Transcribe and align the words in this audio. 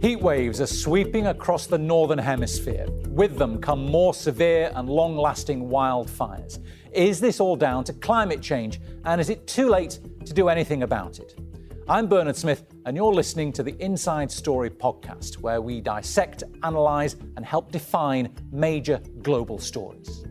Heat 0.00 0.22
waves 0.22 0.62
are 0.62 0.66
sweeping 0.66 1.26
across 1.26 1.66
the 1.66 1.76
northern 1.76 2.18
hemisphere. 2.18 2.86
With 3.08 3.36
them 3.36 3.60
come 3.60 3.84
more 3.84 4.14
severe 4.14 4.72
and 4.74 4.88
long 4.88 5.14
lasting 5.14 5.68
wildfires. 5.68 6.58
Is 6.90 7.20
this 7.20 7.38
all 7.38 7.54
down 7.54 7.84
to 7.84 7.92
climate 7.92 8.40
change? 8.40 8.80
And 9.04 9.20
is 9.20 9.28
it 9.28 9.46
too 9.46 9.68
late 9.68 10.00
to 10.24 10.32
do 10.32 10.48
anything 10.48 10.84
about 10.84 11.18
it? 11.18 11.38
I'm 11.86 12.06
Bernard 12.06 12.36
Smith, 12.36 12.64
and 12.86 12.96
you're 12.96 13.12
listening 13.12 13.52
to 13.52 13.62
the 13.62 13.76
Inside 13.78 14.32
Story 14.32 14.70
podcast, 14.70 15.36
where 15.42 15.60
we 15.60 15.82
dissect, 15.82 16.44
analyse, 16.62 17.16
and 17.36 17.44
help 17.44 17.70
define 17.70 18.34
major 18.50 19.02
global 19.20 19.58
stories. 19.58 20.24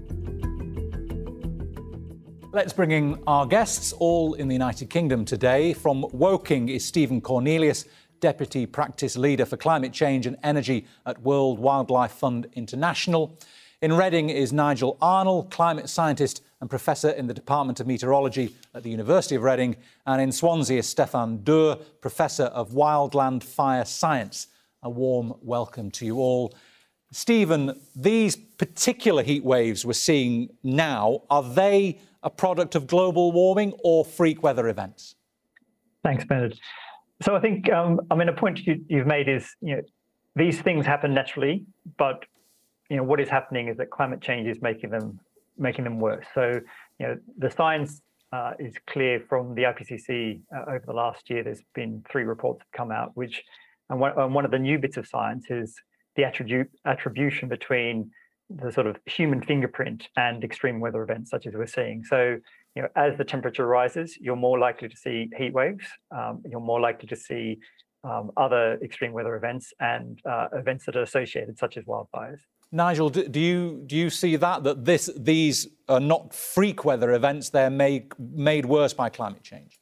Let's 2.52 2.74
bring 2.74 2.90
in 2.90 3.22
our 3.28 3.46
guests, 3.46 3.94
all 3.94 4.34
in 4.34 4.48
the 4.48 4.56
United 4.56 4.90
Kingdom 4.90 5.26
today. 5.26 5.74
From 5.74 6.08
Woking 6.12 6.70
is 6.70 6.84
Stephen 6.84 7.22
Cornelius, 7.22 7.86
Deputy 8.20 8.66
Practice 8.66 9.16
Leader 9.16 9.46
for 9.46 9.58
Climate 9.58 9.94
Change 9.94 10.26
and 10.26 10.38
Energy 10.44 10.86
at 11.06 11.22
World 11.22 11.60
Wildlife 11.60 12.12
Fund 12.12 12.48
International. 12.54 13.38
In 13.82 13.94
Reading 13.94 14.30
is 14.30 14.52
Nigel 14.52 14.98
Arnell, 15.02 15.50
climate 15.50 15.90
scientist 15.90 16.44
and 16.62 16.70
professor 16.70 17.10
in 17.10 17.28
the 17.28 17.34
Department 17.34 17.80
of 17.80 17.88
Meteorology 17.88 18.56
at 18.74 18.84
the 18.84 18.90
University 18.90 19.36
of 19.36 19.44
Reading. 19.44 19.78
And 20.06 20.22
in 20.22 20.32
Swansea 20.32 20.80
is 20.80 20.88
Stefan 20.88 21.44
Doerr, 21.44 21.78
professor 22.02 22.46
of 22.46 22.72
wildland 22.72 23.44
fire 23.44 23.86
science. 23.86 24.48
A 24.84 24.90
warm 24.90 25.34
welcome 25.42 25.92
to 25.92 26.06
you 26.06 26.18
all. 26.18 26.54
Stephen, 27.12 27.80
these 27.96 28.36
particular 28.36 29.24
heat 29.24 29.44
waves 29.44 29.86
we're 29.86 29.94
seeing 29.94 30.50
now, 30.62 31.24
are 31.30 31.44
they 31.44 32.00
a 32.22 32.30
product 32.30 32.76
of 32.76 32.86
global 32.86 33.32
warming 33.32 33.74
or 33.84 34.04
freak 34.04 34.44
weather 34.44 34.68
events? 34.68 35.16
Thanks, 36.04 36.26
Bernard. 36.26 36.60
So 37.22 37.36
I 37.36 37.40
think, 37.40 37.72
um, 37.72 38.00
I 38.10 38.16
mean, 38.16 38.30
a 38.30 38.34
point 38.34 38.66
you, 38.66 38.82
have 38.98 39.08
made 39.08 39.28
is, 39.28 39.56
you 39.62 39.76
know, 39.76 39.82
these 40.36 40.62
things 40.62 40.86
happen 40.86 41.14
naturally, 41.14 41.66
but 41.98 42.24
you 42.90 42.98
know 42.98 43.04
what 43.04 43.20
is 43.20 43.30
happening 43.30 43.68
is 43.68 43.78
that 43.78 43.92
climate 43.92 44.22
change 44.22 44.48
is 44.48 44.62
making 44.62 44.90
them 44.90 45.20
making 45.58 45.84
them 45.84 46.00
worse. 46.00 46.26
So 46.34 46.60
you 47.00 47.08
know 47.08 47.18
the 47.38 47.52
science 47.52 48.02
uh, 48.32 48.54
is 48.60 48.74
clear 48.88 49.24
from 49.28 49.56
the 49.56 49.64
IPCC 49.64 50.42
uh, 50.56 50.72
over 50.72 50.84
the 50.86 50.94
last 50.94 51.30
year. 51.30 51.44
There's 51.44 51.62
been 51.76 52.04
three 52.10 52.24
reports 52.24 52.62
have 52.62 52.72
come 52.72 52.92
out, 52.92 53.12
which 53.16 53.44
and 53.90 54.00
one, 54.00 54.14
and 54.18 54.34
one 54.34 54.46
of 54.46 54.52
the 54.52 54.60
new 54.60 54.80
bits 54.80 54.98
of 54.98 55.08
science 55.08 55.46
is 55.50 55.76
the 56.16 56.24
attribute 56.24 56.70
attribution 56.86 57.50
between 57.50 58.12
the 58.50 58.72
sort 58.72 58.88
of 58.88 58.98
human 59.06 59.42
fingerprint 59.42 60.10
and 60.18 60.44
extreme 60.44 60.80
weather 60.80 61.04
events 61.04 61.30
such 61.30 61.46
as 61.46 61.54
we're 61.54 61.68
seeing. 61.68 62.04
So 62.04 62.38
you 62.76 62.82
know, 62.84 62.90
as 62.96 63.18
the 63.18 63.24
temperature 63.24 63.68
rises, 63.68 64.18
you're 64.20 64.36
more 64.36 64.60
likely 64.60 64.90
to 64.90 64.98
see 64.98 65.30
heat 65.38 65.54
waves. 65.54 65.86
Um, 66.12 66.42
you're 66.50 66.60
more 66.60 66.80
likely 66.80 67.08
to 67.08 67.16
see 67.16 67.60
um, 68.04 68.32
other 68.38 68.80
extreme 68.82 69.12
weather 69.12 69.36
events 69.36 69.74
and 69.80 70.20
uh, 70.26 70.48
events 70.54 70.86
that 70.86 70.96
are 70.96 71.02
associated, 71.02 71.58
such 71.58 71.78
as 71.78 71.84
wildfires. 71.86 72.40
Nigel, 72.72 73.10
do 73.10 73.40
you 73.40 73.84
do 73.88 73.96
you 73.96 74.12
see 74.12 74.36
that 74.36 74.64
that 74.64 74.86
this 74.86 75.10
these 75.18 75.68
are 75.88 76.00
not 76.00 76.34
freak 76.34 76.86
weather 76.86 77.14
events? 77.14 77.50
They're 77.50 77.72
made 77.72 78.14
made 78.20 78.66
worse 78.66 78.94
by 78.94 79.10
climate 79.10 79.44
change. 79.44 79.80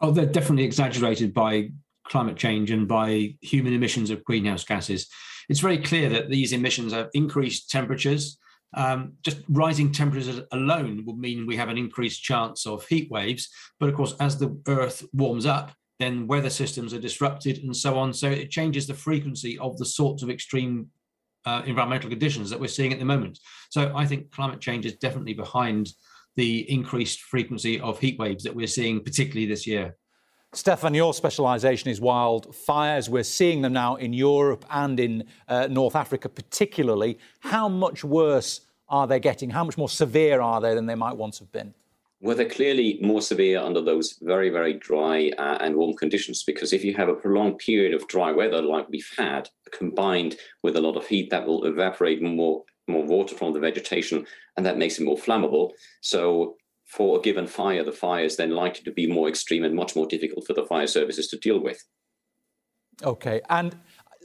Oh, 0.00 0.10
they're 0.10 0.26
definitely 0.26 0.64
exaggerated 0.64 1.34
by 1.34 1.70
climate 2.04 2.36
change 2.36 2.70
and 2.70 2.88
by 2.88 3.34
human 3.42 3.74
emissions 3.74 4.10
of 4.10 4.24
greenhouse 4.24 4.64
gases. 4.64 5.08
It's 5.48 5.60
very 5.60 5.78
clear 5.78 6.08
that 6.10 6.30
these 6.30 6.52
emissions 6.52 6.92
have 6.92 7.08
increased 7.14 7.70
temperatures, 7.70 8.38
um, 8.76 9.12
just 9.22 9.38
rising 9.48 9.92
temperatures 9.92 10.40
alone 10.52 11.04
would 11.06 11.16
mean 11.16 11.46
we 11.46 11.56
have 11.56 11.68
an 11.68 11.78
increased 11.78 12.22
chance 12.22 12.66
of 12.66 12.86
heat 12.86 13.10
waves. 13.10 13.48
But 13.78 13.88
of 13.88 13.94
course, 13.94 14.14
as 14.20 14.38
the 14.38 14.60
Earth 14.66 15.04
warms 15.12 15.46
up, 15.46 15.72
then 16.00 16.26
weather 16.26 16.50
systems 16.50 16.92
are 16.92 17.00
disrupted 17.00 17.58
and 17.58 17.76
so 17.76 17.96
on. 17.96 18.12
So 18.12 18.28
it 18.28 18.50
changes 18.50 18.86
the 18.86 18.94
frequency 18.94 19.58
of 19.58 19.78
the 19.78 19.84
sorts 19.84 20.22
of 20.22 20.30
extreme 20.30 20.88
uh, 21.46 21.62
environmental 21.66 22.10
conditions 22.10 22.50
that 22.50 22.58
we're 22.58 22.66
seeing 22.66 22.92
at 22.92 22.98
the 22.98 23.04
moment. 23.04 23.38
So 23.70 23.92
I 23.94 24.06
think 24.06 24.32
climate 24.32 24.60
change 24.60 24.86
is 24.86 24.96
definitely 24.96 25.34
behind 25.34 25.90
the 26.36 26.68
increased 26.70 27.20
frequency 27.20 27.78
of 27.80 28.00
heat 28.00 28.18
waves 28.18 28.42
that 28.42 28.56
we're 28.56 28.66
seeing, 28.66 29.04
particularly 29.04 29.46
this 29.46 29.66
year. 29.66 29.96
Stefan, 30.56 30.94
your 30.94 31.12
specialisation 31.12 31.88
is 31.88 31.98
wildfires. 32.00 33.08
We're 33.08 33.24
seeing 33.24 33.62
them 33.62 33.72
now 33.72 33.96
in 33.96 34.12
Europe 34.12 34.64
and 34.70 35.00
in 35.00 35.24
uh, 35.48 35.66
North 35.68 35.96
Africa, 35.96 36.28
particularly. 36.28 37.18
How 37.40 37.68
much 37.68 38.04
worse 38.04 38.60
are 38.88 39.06
they 39.06 39.18
getting? 39.18 39.50
How 39.50 39.64
much 39.64 39.76
more 39.76 39.88
severe 39.88 40.40
are 40.40 40.60
they 40.60 40.74
than 40.74 40.86
they 40.86 40.94
might 40.94 41.16
once 41.16 41.40
have 41.40 41.50
been? 41.50 41.74
Well, 42.20 42.36
they're 42.36 42.48
clearly 42.48 42.98
more 43.02 43.20
severe 43.20 43.58
under 43.58 43.80
those 43.80 44.18
very, 44.22 44.48
very 44.48 44.74
dry 44.74 45.30
uh, 45.36 45.58
and 45.60 45.74
warm 45.74 45.94
conditions 45.94 46.42
because 46.42 46.72
if 46.72 46.84
you 46.84 46.94
have 46.94 47.08
a 47.08 47.14
prolonged 47.14 47.58
period 47.58 47.92
of 47.92 48.06
dry 48.08 48.32
weather 48.32 48.62
like 48.62 48.88
we've 48.88 49.12
had, 49.18 49.50
combined 49.72 50.36
with 50.62 50.76
a 50.76 50.80
lot 50.80 50.96
of 50.96 51.06
heat, 51.06 51.30
that 51.30 51.46
will 51.46 51.64
evaporate 51.64 52.22
more 52.22 52.62
more 52.86 53.04
water 53.04 53.34
from 53.34 53.52
the 53.54 53.60
vegetation, 53.60 54.26
and 54.56 54.66
that 54.66 54.76
makes 54.76 54.98
it 54.98 55.04
more 55.04 55.16
flammable. 55.16 55.70
So 56.02 56.56
for 56.84 57.18
a 57.18 57.22
given 57.22 57.46
fire, 57.46 57.82
the 57.82 57.92
fire 57.92 58.24
is 58.24 58.36
then 58.36 58.50
likely 58.50 58.82
to 58.84 58.92
be 58.92 59.06
more 59.06 59.28
extreme 59.28 59.64
and 59.64 59.74
much 59.74 59.96
more 59.96 60.06
difficult 60.06 60.46
for 60.46 60.52
the 60.52 60.64
fire 60.66 60.86
services 60.86 61.28
to 61.28 61.38
deal 61.38 61.60
with. 61.60 61.82
Okay. 63.02 63.40
And 63.48 63.76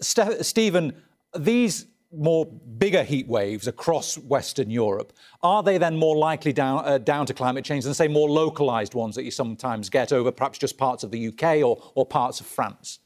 St- 0.02 0.46
Stephen, 0.46 1.02
these 1.38 1.88
more 2.12 2.46
bigger 2.46 3.04
heat 3.04 3.28
waves 3.28 3.68
across 3.68 4.18
Western 4.18 4.70
Europe, 4.70 5.14
are 5.44 5.62
they 5.62 5.78
then 5.78 5.96
more 5.96 6.18
likely 6.18 6.52
down, 6.52 6.84
uh, 6.86 6.98
down 6.98 7.26
to 7.28 7.34
climate 7.34 7.64
change 7.64 7.84
than, 7.84 7.94
say, 7.94 8.08
more 8.08 8.30
localized 8.30 8.94
ones 8.94 9.16
that 9.16 9.24
you 9.24 9.32
sometimes 9.32 9.90
get 9.90 10.12
over 10.12 10.32
perhaps 10.32 10.58
just 10.58 10.78
parts 10.78 11.04
of 11.04 11.12
the 11.12 11.28
UK 11.28 11.64
or, 11.64 11.82
or 11.96 12.06
parts 12.06 12.40
of 12.40 12.48
France? 12.48 13.00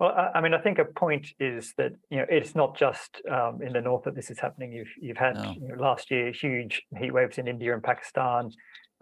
Well, 0.00 0.30
I 0.34 0.40
mean, 0.40 0.54
I 0.54 0.58
think 0.58 0.78
a 0.78 0.86
point 0.86 1.34
is 1.38 1.74
that 1.76 1.92
you 2.08 2.16
know 2.16 2.26
it's 2.30 2.54
not 2.54 2.74
just 2.74 3.20
um, 3.30 3.60
in 3.60 3.74
the 3.74 3.82
north 3.82 4.04
that 4.04 4.14
this 4.14 4.30
is 4.30 4.38
happening. 4.38 4.72
You've 4.72 4.88
you've 4.98 5.18
had 5.18 5.34
no. 5.34 5.54
you 5.60 5.68
know, 5.68 5.74
last 5.74 6.10
year 6.10 6.32
huge 6.32 6.82
heat 6.98 7.12
waves 7.12 7.36
in 7.36 7.46
India 7.46 7.74
and 7.74 7.82
Pakistan, 7.82 8.50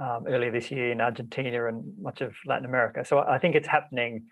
um, 0.00 0.24
earlier 0.26 0.50
this 0.50 0.72
year 0.72 0.90
in 0.90 1.00
Argentina 1.00 1.68
and 1.68 1.84
much 2.02 2.20
of 2.20 2.34
Latin 2.46 2.64
America. 2.64 3.04
So 3.04 3.20
I 3.20 3.38
think 3.38 3.54
it's 3.54 3.68
happening 3.68 4.24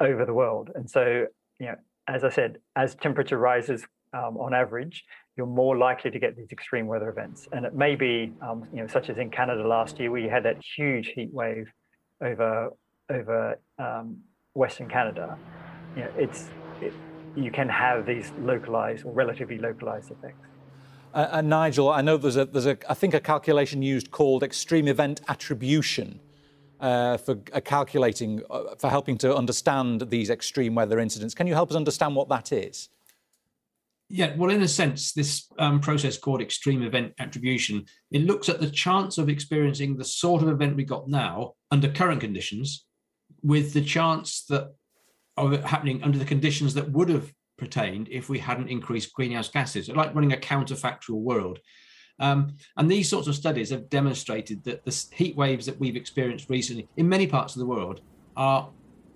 over 0.00 0.26
the 0.26 0.34
world. 0.34 0.70
And 0.74 0.90
so 0.90 1.26
you 1.60 1.66
know, 1.66 1.76
as 2.08 2.24
I 2.24 2.30
said, 2.30 2.56
as 2.74 2.96
temperature 2.96 3.38
rises 3.38 3.86
um, 4.12 4.36
on 4.38 4.54
average, 4.54 5.04
you're 5.36 5.46
more 5.46 5.78
likely 5.78 6.10
to 6.10 6.18
get 6.18 6.36
these 6.36 6.50
extreme 6.50 6.88
weather 6.88 7.10
events. 7.10 7.46
And 7.52 7.64
it 7.64 7.76
may 7.76 7.94
be, 7.94 8.32
um, 8.42 8.66
you 8.74 8.80
know, 8.80 8.88
such 8.88 9.08
as 9.08 9.18
in 9.18 9.30
Canada 9.30 9.64
last 9.68 10.00
year, 10.00 10.10
where 10.10 10.20
you 10.20 10.30
had 10.30 10.42
that 10.46 10.56
huge 10.76 11.12
heat 11.14 11.32
wave 11.32 11.70
over 12.20 12.70
over 13.08 13.60
um, 13.78 14.18
Western 14.54 14.88
Canada 14.88 15.38
you 15.96 16.02
know, 16.02 16.10
it's 16.16 16.48
it, 16.80 16.92
you 17.36 17.50
can 17.50 17.68
have 17.68 18.06
these 18.06 18.32
localized 18.40 19.04
or 19.04 19.12
relatively 19.12 19.58
localized 19.58 20.10
effects. 20.10 20.46
Uh, 21.14 21.28
and 21.32 21.48
Nigel, 21.48 21.90
I 21.90 22.00
know 22.02 22.16
there's 22.16 22.36
a 22.36 22.44
there's 22.46 22.66
a 22.66 22.78
I 22.88 22.94
think 22.94 23.14
a 23.14 23.20
calculation 23.20 23.82
used 23.82 24.10
called 24.10 24.42
extreme 24.42 24.88
event 24.88 25.20
attribution. 25.28 26.20
Uh, 26.80 27.16
for 27.16 27.38
uh, 27.52 27.60
calculating, 27.60 28.42
uh, 28.50 28.74
for 28.76 28.90
helping 28.90 29.16
to 29.16 29.32
understand 29.36 30.00
these 30.10 30.28
extreme 30.30 30.74
weather 30.74 30.98
incidents. 30.98 31.32
Can 31.32 31.46
you 31.46 31.54
help 31.54 31.70
us 31.70 31.76
understand 31.76 32.16
what 32.16 32.28
that 32.30 32.50
is? 32.50 32.88
Yeah, 34.08 34.34
well, 34.36 34.50
in 34.50 34.62
a 34.62 34.66
sense, 34.66 35.12
this 35.12 35.46
um, 35.60 35.78
process 35.80 36.18
called 36.18 36.42
extreme 36.42 36.82
event 36.82 37.12
attribution, 37.20 37.84
it 38.10 38.22
looks 38.22 38.48
at 38.48 38.60
the 38.60 38.68
chance 38.68 39.16
of 39.16 39.28
experiencing 39.28 39.96
the 39.96 40.04
sort 40.04 40.42
of 40.42 40.48
event 40.48 40.74
we 40.74 40.82
got 40.82 41.06
now 41.06 41.52
under 41.70 41.88
current 41.88 42.20
conditions 42.20 42.84
with 43.44 43.74
the 43.74 43.80
chance 43.80 44.44
that 44.46 44.62
of 44.62 44.68
it 44.68 44.74
happening 45.36 46.02
under 46.02 46.18
the 46.18 46.24
conditions 46.24 46.74
that 46.74 46.90
would 46.90 47.08
have 47.08 47.32
pertained 47.56 48.08
if 48.10 48.28
we 48.28 48.38
hadn't 48.38 48.68
increased 48.68 49.12
greenhouse 49.12 49.48
gases, 49.48 49.88
like 49.88 50.14
running 50.14 50.32
a 50.32 50.36
counterfactual 50.36 51.20
world. 51.20 51.58
Um, 52.18 52.56
and 52.76 52.90
these 52.90 53.08
sorts 53.08 53.28
of 53.28 53.34
studies 53.34 53.70
have 53.70 53.88
demonstrated 53.88 54.62
that 54.64 54.84
the 54.84 55.04
heat 55.14 55.36
waves 55.36 55.66
that 55.66 55.78
we've 55.80 55.96
experienced 55.96 56.50
recently 56.50 56.88
in 56.96 57.08
many 57.08 57.26
parts 57.26 57.54
of 57.54 57.60
the 57.60 57.66
world 57.66 58.00
are 58.36 58.70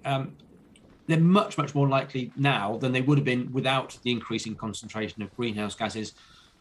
um, 0.04 0.37
they're 1.06 1.21
much 1.21 1.56
much 1.56 1.75
more 1.75 1.88
likely 1.88 2.33
now 2.36 2.77
than 2.78 2.92
they 2.92 3.01
would 3.01 3.19
have 3.19 3.24
been 3.24 3.53
without 3.53 3.97
the 4.03 4.10
increasing 4.10 4.54
concentration 4.54 5.22
of 5.22 5.34
greenhouse 5.36 5.74
gases 5.74 6.15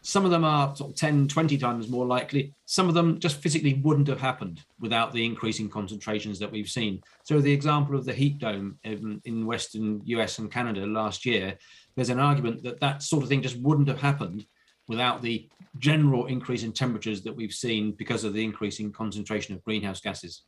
some 0.06 0.24
of 0.24 0.30
them 0.30 0.44
are 0.44 0.74
sort 0.76 0.90
of 0.90 0.96
10, 0.96 1.26
20 1.26 1.58
times 1.58 1.88
more 1.88 2.06
likely. 2.06 2.54
Some 2.64 2.88
of 2.88 2.94
them 2.94 3.18
just 3.18 3.38
physically 3.38 3.74
wouldn't 3.74 4.06
have 4.06 4.20
happened 4.20 4.62
without 4.78 5.12
the 5.12 5.26
increasing 5.26 5.68
concentrations 5.68 6.38
that 6.38 6.52
we've 6.52 6.68
seen. 6.68 7.02
So, 7.24 7.40
the 7.40 7.52
example 7.52 7.96
of 7.96 8.04
the 8.04 8.12
heat 8.12 8.38
dome 8.38 8.78
in, 8.84 9.20
in 9.24 9.46
Western 9.46 10.00
US 10.04 10.38
and 10.38 10.48
Canada 10.48 10.86
last 10.86 11.26
year, 11.26 11.58
there's 11.96 12.10
an 12.10 12.20
argument 12.20 12.62
that 12.62 12.78
that 12.78 13.02
sort 13.02 13.24
of 13.24 13.28
thing 13.28 13.42
just 13.42 13.58
wouldn't 13.58 13.88
have 13.88 14.00
happened 14.00 14.46
without 14.86 15.22
the 15.22 15.48
general 15.80 16.26
increase 16.26 16.62
in 16.62 16.70
temperatures 16.70 17.22
that 17.22 17.34
we've 17.34 17.52
seen 17.52 17.90
because 17.90 18.22
of 18.22 18.32
the 18.32 18.44
increasing 18.44 18.92
concentration 18.92 19.56
of 19.56 19.64
greenhouse 19.64 20.00
gases. 20.00 20.42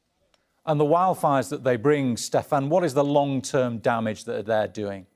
And 0.66 0.78
the 0.78 0.84
wildfires 0.84 1.50
that 1.50 1.64
they 1.64 1.75
bring, 1.75 2.16
Stefan, 2.16 2.69
what 2.69 2.84
is 2.84 2.94
the 2.94 3.02
long 3.02 3.43
term 3.43 3.78
damage 3.78 4.22
that 4.26 4.46
they're 4.46 4.69
doing? 4.69 5.06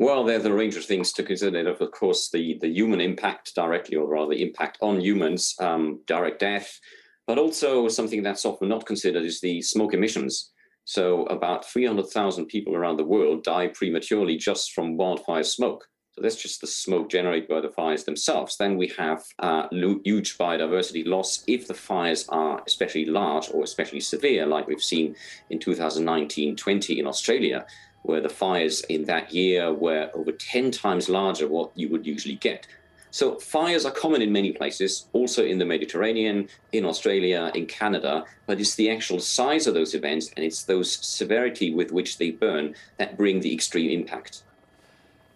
Well, 0.00 0.22
there's 0.22 0.44
a 0.44 0.52
range 0.52 0.76
of 0.76 0.84
things 0.84 1.12
to 1.14 1.24
consider. 1.24 1.68
Of 1.68 1.90
course, 1.90 2.30
the, 2.30 2.56
the 2.60 2.68
human 2.68 3.00
impact 3.00 3.56
directly, 3.56 3.96
or 3.96 4.06
rather, 4.06 4.32
impact 4.32 4.78
on 4.80 5.00
humans, 5.00 5.56
um, 5.58 6.02
direct 6.06 6.38
death, 6.38 6.78
but 7.26 7.36
also 7.36 7.88
something 7.88 8.22
that's 8.22 8.44
often 8.44 8.68
not 8.68 8.86
considered 8.86 9.24
is 9.24 9.40
the 9.40 9.60
smoke 9.60 9.94
emissions. 9.94 10.52
So 10.84 11.24
about 11.24 11.64
300,000 11.64 12.46
people 12.46 12.76
around 12.76 12.96
the 12.96 13.04
world 13.04 13.42
die 13.42 13.66
prematurely 13.74 14.36
just 14.36 14.72
from 14.72 14.96
wildfire 14.96 15.42
smoke. 15.42 15.84
So 16.12 16.22
that's 16.22 16.40
just 16.40 16.60
the 16.60 16.68
smoke 16.68 17.10
generated 17.10 17.48
by 17.48 17.60
the 17.60 17.68
fires 17.68 18.04
themselves. 18.04 18.56
Then 18.56 18.76
we 18.76 18.92
have 18.98 19.24
uh, 19.40 19.66
huge 19.72 20.38
biodiversity 20.38 21.08
loss 21.08 21.42
if 21.48 21.66
the 21.66 21.74
fires 21.74 22.24
are 22.28 22.62
especially 22.68 23.06
large 23.06 23.50
or 23.52 23.64
especially 23.64 24.00
severe, 24.00 24.46
like 24.46 24.68
we've 24.68 24.80
seen 24.80 25.16
in 25.50 25.58
2019-20 25.58 26.98
in 26.98 27.06
Australia, 27.08 27.66
where 28.08 28.20
the 28.22 28.28
fires 28.28 28.80
in 28.88 29.04
that 29.04 29.32
year 29.34 29.72
were 29.72 30.10
over 30.14 30.32
10 30.32 30.70
times 30.70 31.10
larger 31.10 31.46
what 31.46 31.70
you 31.74 31.90
would 31.90 32.06
usually 32.06 32.36
get. 32.36 32.66
So 33.10 33.38
fires 33.38 33.84
are 33.84 33.92
common 33.92 34.22
in 34.22 34.32
many 34.32 34.52
places, 34.52 35.08
also 35.12 35.44
in 35.44 35.58
the 35.58 35.66
Mediterranean, 35.66 36.48
in 36.72 36.86
Australia, 36.86 37.50
in 37.54 37.66
Canada, 37.66 38.24
but 38.46 38.60
it's 38.60 38.74
the 38.76 38.90
actual 38.90 39.20
size 39.20 39.66
of 39.66 39.74
those 39.74 39.94
events 39.94 40.30
and 40.36 40.44
it's 40.44 40.64
those 40.64 40.90
severity 41.06 41.72
with 41.72 41.92
which 41.92 42.16
they 42.16 42.30
burn 42.30 42.74
that 42.96 43.16
bring 43.16 43.40
the 43.40 43.52
extreme 43.52 43.90
impact. 43.90 44.42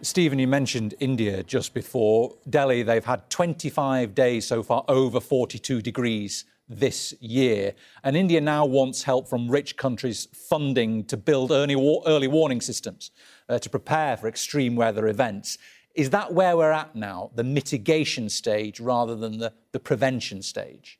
Stephen, 0.00 0.38
you 0.38 0.48
mentioned 0.48 0.94
India 0.98 1.42
just 1.42 1.74
before. 1.74 2.34
Delhi, 2.48 2.82
they've 2.82 3.04
had 3.04 3.28
25 3.30 4.14
days 4.14 4.46
so 4.46 4.62
far 4.62 4.84
over 4.88 5.20
42 5.20 5.80
degrees 5.80 6.44
this 6.78 7.14
year. 7.20 7.74
And 8.02 8.16
India 8.16 8.40
now 8.40 8.64
wants 8.64 9.02
help 9.02 9.28
from 9.28 9.48
rich 9.48 9.76
countries 9.76 10.28
funding 10.32 11.04
to 11.04 11.16
build 11.16 11.50
early, 11.50 11.74
early 12.06 12.28
warning 12.28 12.60
systems 12.60 13.10
uh, 13.48 13.58
to 13.58 13.70
prepare 13.70 14.16
for 14.16 14.28
extreme 14.28 14.76
weather 14.76 15.06
events. 15.08 15.58
Is 15.94 16.10
that 16.10 16.32
where 16.32 16.56
we're 16.56 16.72
at 16.72 16.94
now, 16.96 17.30
the 17.34 17.44
mitigation 17.44 18.28
stage 18.28 18.80
rather 18.80 19.14
than 19.14 19.38
the, 19.38 19.52
the 19.72 19.80
prevention 19.80 20.42
stage? 20.42 20.98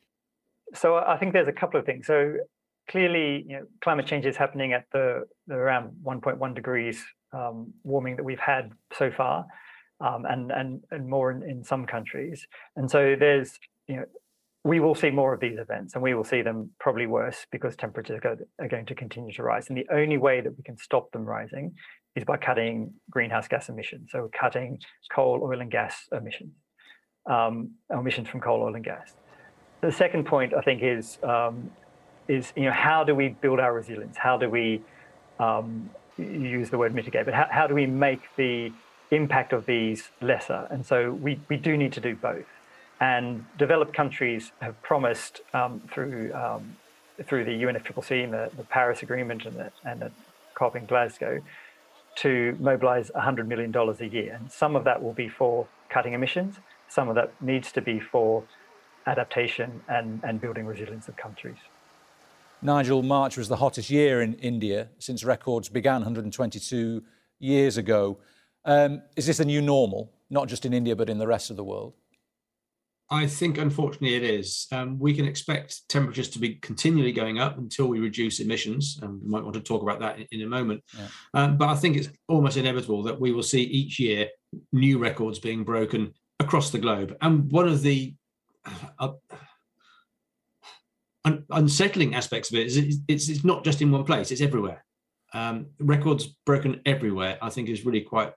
So 0.74 0.96
I 0.96 1.16
think 1.16 1.32
there's 1.32 1.48
a 1.48 1.52
couple 1.52 1.80
of 1.80 1.86
things. 1.86 2.06
So 2.06 2.36
clearly, 2.90 3.44
you 3.48 3.56
know, 3.56 3.66
climate 3.82 4.06
change 4.06 4.26
is 4.26 4.36
happening 4.36 4.72
at 4.72 4.86
the, 4.92 5.26
the 5.46 5.54
around 5.54 5.92
1.1 6.04 6.54
degrees 6.54 7.02
um, 7.32 7.72
warming 7.82 8.16
that 8.16 8.24
we've 8.24 8.38
had 8.38 8.72
so 8.96 9.10
far, 9.10 9.46
um, 10.00 10.24
and 10.28 10.50
and 10.50 10.82
and 10.90 11.08
more 11.08 11.30
in, 11.30 11.42
in 11.42 11.64
some 11.64 11.86
countries. 11.86 12.46
And 12.76 12.90
so 12.90 13.16
there's 13.18 13.58
you 13.88 13.96
know 13.96 14.04
we 14.64 14.78
will 14.78 14.94
see 14.94 15.10
more 15.10 15.34
of 15.34 15.40
these 15.40 15.58
events, 15.58 15.94
and 15.94 16.02
we 16.02 16.14
will 16.14 16.24
see 16.24 16.42
them 16.42 16.70
probably 16.78 17.06
worse 17.06 17.46
because 17.50 17.74
temperatures 17.74 18.20
are 18.60 18.68
going 18.68 18.86
to 18.86 18.94
continue 18.94 19.32
to 19.32 19.42
rise. 19.42 19.68
And 19.68 19.76
the 19.76 19.86
only 19.92 20.18
way 20.18 20.40
that 20.40 20.56
we 20.56 20.62
can 20.62 20.76
stop 20.76 21.10
them 21.10 21.24
rising 21.24 21.74
is 22.14 22.24
by 22.24 22.36
cutting 22.36 22.92
greenhouse 23.10 23.48
gas 23.48 23.68
emissions. 23.68 24.10
So 24.12 24.30
cutting 24.38 24.78
coal, 25.12 25.40
oil, 25.42 25.60
and 25.60 25.70
gas 25.70 26.06
emissions, 26.12 26.52
um, 27.26 27.72
emissions 27.90 28.28
from 28.28 28.40
coal, 28.40 28.62
oil, 28.62 28.74
and 28.74 28.84
gas. 28.84 29.14
The 29.80 29.90
second 29.90 30.26
point 30.26 30.54
I 30.54 30.60
think 30.60 30.82
is 30.82 31.18
um, 31.24 31.70
is 32.28 32.52
you 32.54 32.64
know 32.64 32.72
how 32.72 33.02
do 33.02 33.16
we 33.16 33.30
build 33.30 33.58
our 33.58 33.74
resilience? 33.74 34.16
How 34.16 34.36
do 34.36 34.48
we 34.48 34.80
um, 35.40 35.90
use 36.18 36.70
the 36.70 36.78
word 36.78 36.94
mitigate, 36.94 37.24
but 37.24 37.34
how, 37.34 37.46
how 37.50 37.66
do 37.66 37.74
we 37.74 37.86
make 37.86 38.20
the 38.36 38.72
impact 39.10 39.52
of 39.52 39.66
these 39.66 40.10
lesser? 40.20 40.66
And 40.70 40.84
so 40.84 41.12
we, 41.12 41.40
we 41.48 41.56
do 41.56 41.76
need 41.76 41.92
to 41.94 42.00
do 42.00 42.14
both. 42.14 42.44
And 43.02 43.44
developed 43.58 43.92
countries 43.92 44.52
have 44.60 44.80
promised 44.80 45.40
um, 45.52 45.82
through 45.92 46.32
um, 46.34 46.76
through 47.24 47.44
the 47.44 47.50
UNFCCC 47.50 48.24
and 48.24 48.32
the, 48.32 48.48
the 48.56 48.62
Paris 48.62 49.02
Agreement 49.02 49.44
and 49.44 49.56
the, 49.56 49.72
and 49.84 50.00
the 50.00 50.10
COP 50.54 50.76
in 50.76 50.86
Glasgow 50.86 51.40
to 52.16 52.56
mobilize 52.60 53.10
$100 53.10 53.46
million 53.46 53.74
a 53.76 54.04
year. 54.04 54.38
And 54.38 54.50
some 54.50 54.76
of 54.76 54.84
that 54.84 55.02
will 55.02 55.12
be 55.12 55.28
for 55.28 55.66
cutting 55.88 56.12
emissions, 56.12 56.56
some 56.88 57.08
of 57.08 57.14
that 57.16 57.32
needs 57.40 57.72
to 57.72 57.80
be 57.80 57.98
for 57.98 58.44
adaptation 59.06 59.82
and, 59.88 60.20
and 60.22 60.40
building 60.40 60.64
resilience 60.64 61.08
of 61.08 61.16
countries. 61.16 61.56
Nigel, 62.60 63.02
March 63.02 63.36
was 63.36 63.48
the 63.48 63.56
hottest 63.56 63.90
year 63.90 64.22
in 64.22 64.34
India 64.34 64.88
since 64.98 65.24
records 65.24 65.68
began 65.68 66.02
122 66.02 67.02
years 67.40 67.76
ago. 67.76 68.18
Um, 68.64 69.02
is 69.16 69.26
this 69.26 69.40
a 69.40 69.44
new 69.44 69.60
normal, 69.60 70.12
not 70.30 70.48
just 70.48 70.64
in 70.64 70.72
India, 70.72 70.94
but 70.94 71.10
in 71.10 71.18
the 71.18 71.26
rest 71.26 71.50
of 71.50 71.56
the 71.56 71.64
world? 71.64 71.94
I 73.12 73.26
think, 73.26 73.58
unfortunately, 73.58 74.14
it 74.14 74.24
is. 74.24 74.66
Um, 74.72 74.98
we 74.98 75.12
can 75.12 75.26
expect 75.26 75.86
temperatures 75.90 76.30
to 76.30 76.38
be 76.38 76.54
continually 76.56 77.12
going 77.12 77.38
up 77.38 77.58
until 77.58 77.86
we 77.86 78.00
reduce 78.00 78.40
emissions, 78.40 78.98
and 79.02 79.20
we 79.22 79.28
might 79.28 79.42
want 79.42 79.52
to 79.52 79.60
talk 79.60 79.82
about 79.82 80.00
that 80.00 80.18
in, 80.18 80.26
in 80.30 80.42
a 80.42 80.46
moment. 80.46 80.82
Yeah. 80.96 81.08
Um, 81.34 81.58
but 81.58 81.68
I 81.68 81.74
think 81.74 81.98
it's 81.98 82.08
almost 82.26 82.56
inevitable 82.56 83.02
that 83.02 83.20
we 83.20 83.30
will 83.32 83.42
see 83.42 83.64
each 83.64 84.00
year 84.00 84.28
new 84.72 84.96
records 84.96 85.38
being 85.38 85.62
broken 85.62 86.14
across 86.40 86.70
the 86.70 86.78
globe. 86.78 87.14
And 87.20 87.52
one 87.52 87.68
of 87.68 87.82
the 87.82 88.14
uh, 88.98 89.10
un- 91.26 91.44
unsettling 91.50 92.14
aspects 92.14 92.50
of 92.50 92.58
it 92.58 92.66
is 92.66 92.78
it's, 92.78 92.96
it's, 93.08 93.28
it's, 93.28 93.44
not 93.44 93.62
just 93.62 93.82
in 93.82 93.90
one 93.90 94.04
place; 94.04 94.30
it's 94.30 94.40
everywhere. 94.40 94.86
Um, 95.34 95.66
records 95.78 96.28
broken 96.46 96.80
everywhere. 96.86 97.36
I 97.42 97.50
think 97.50 97.68
is 97.68 97.84
really 97.84 98.00
quite 98.00 98.32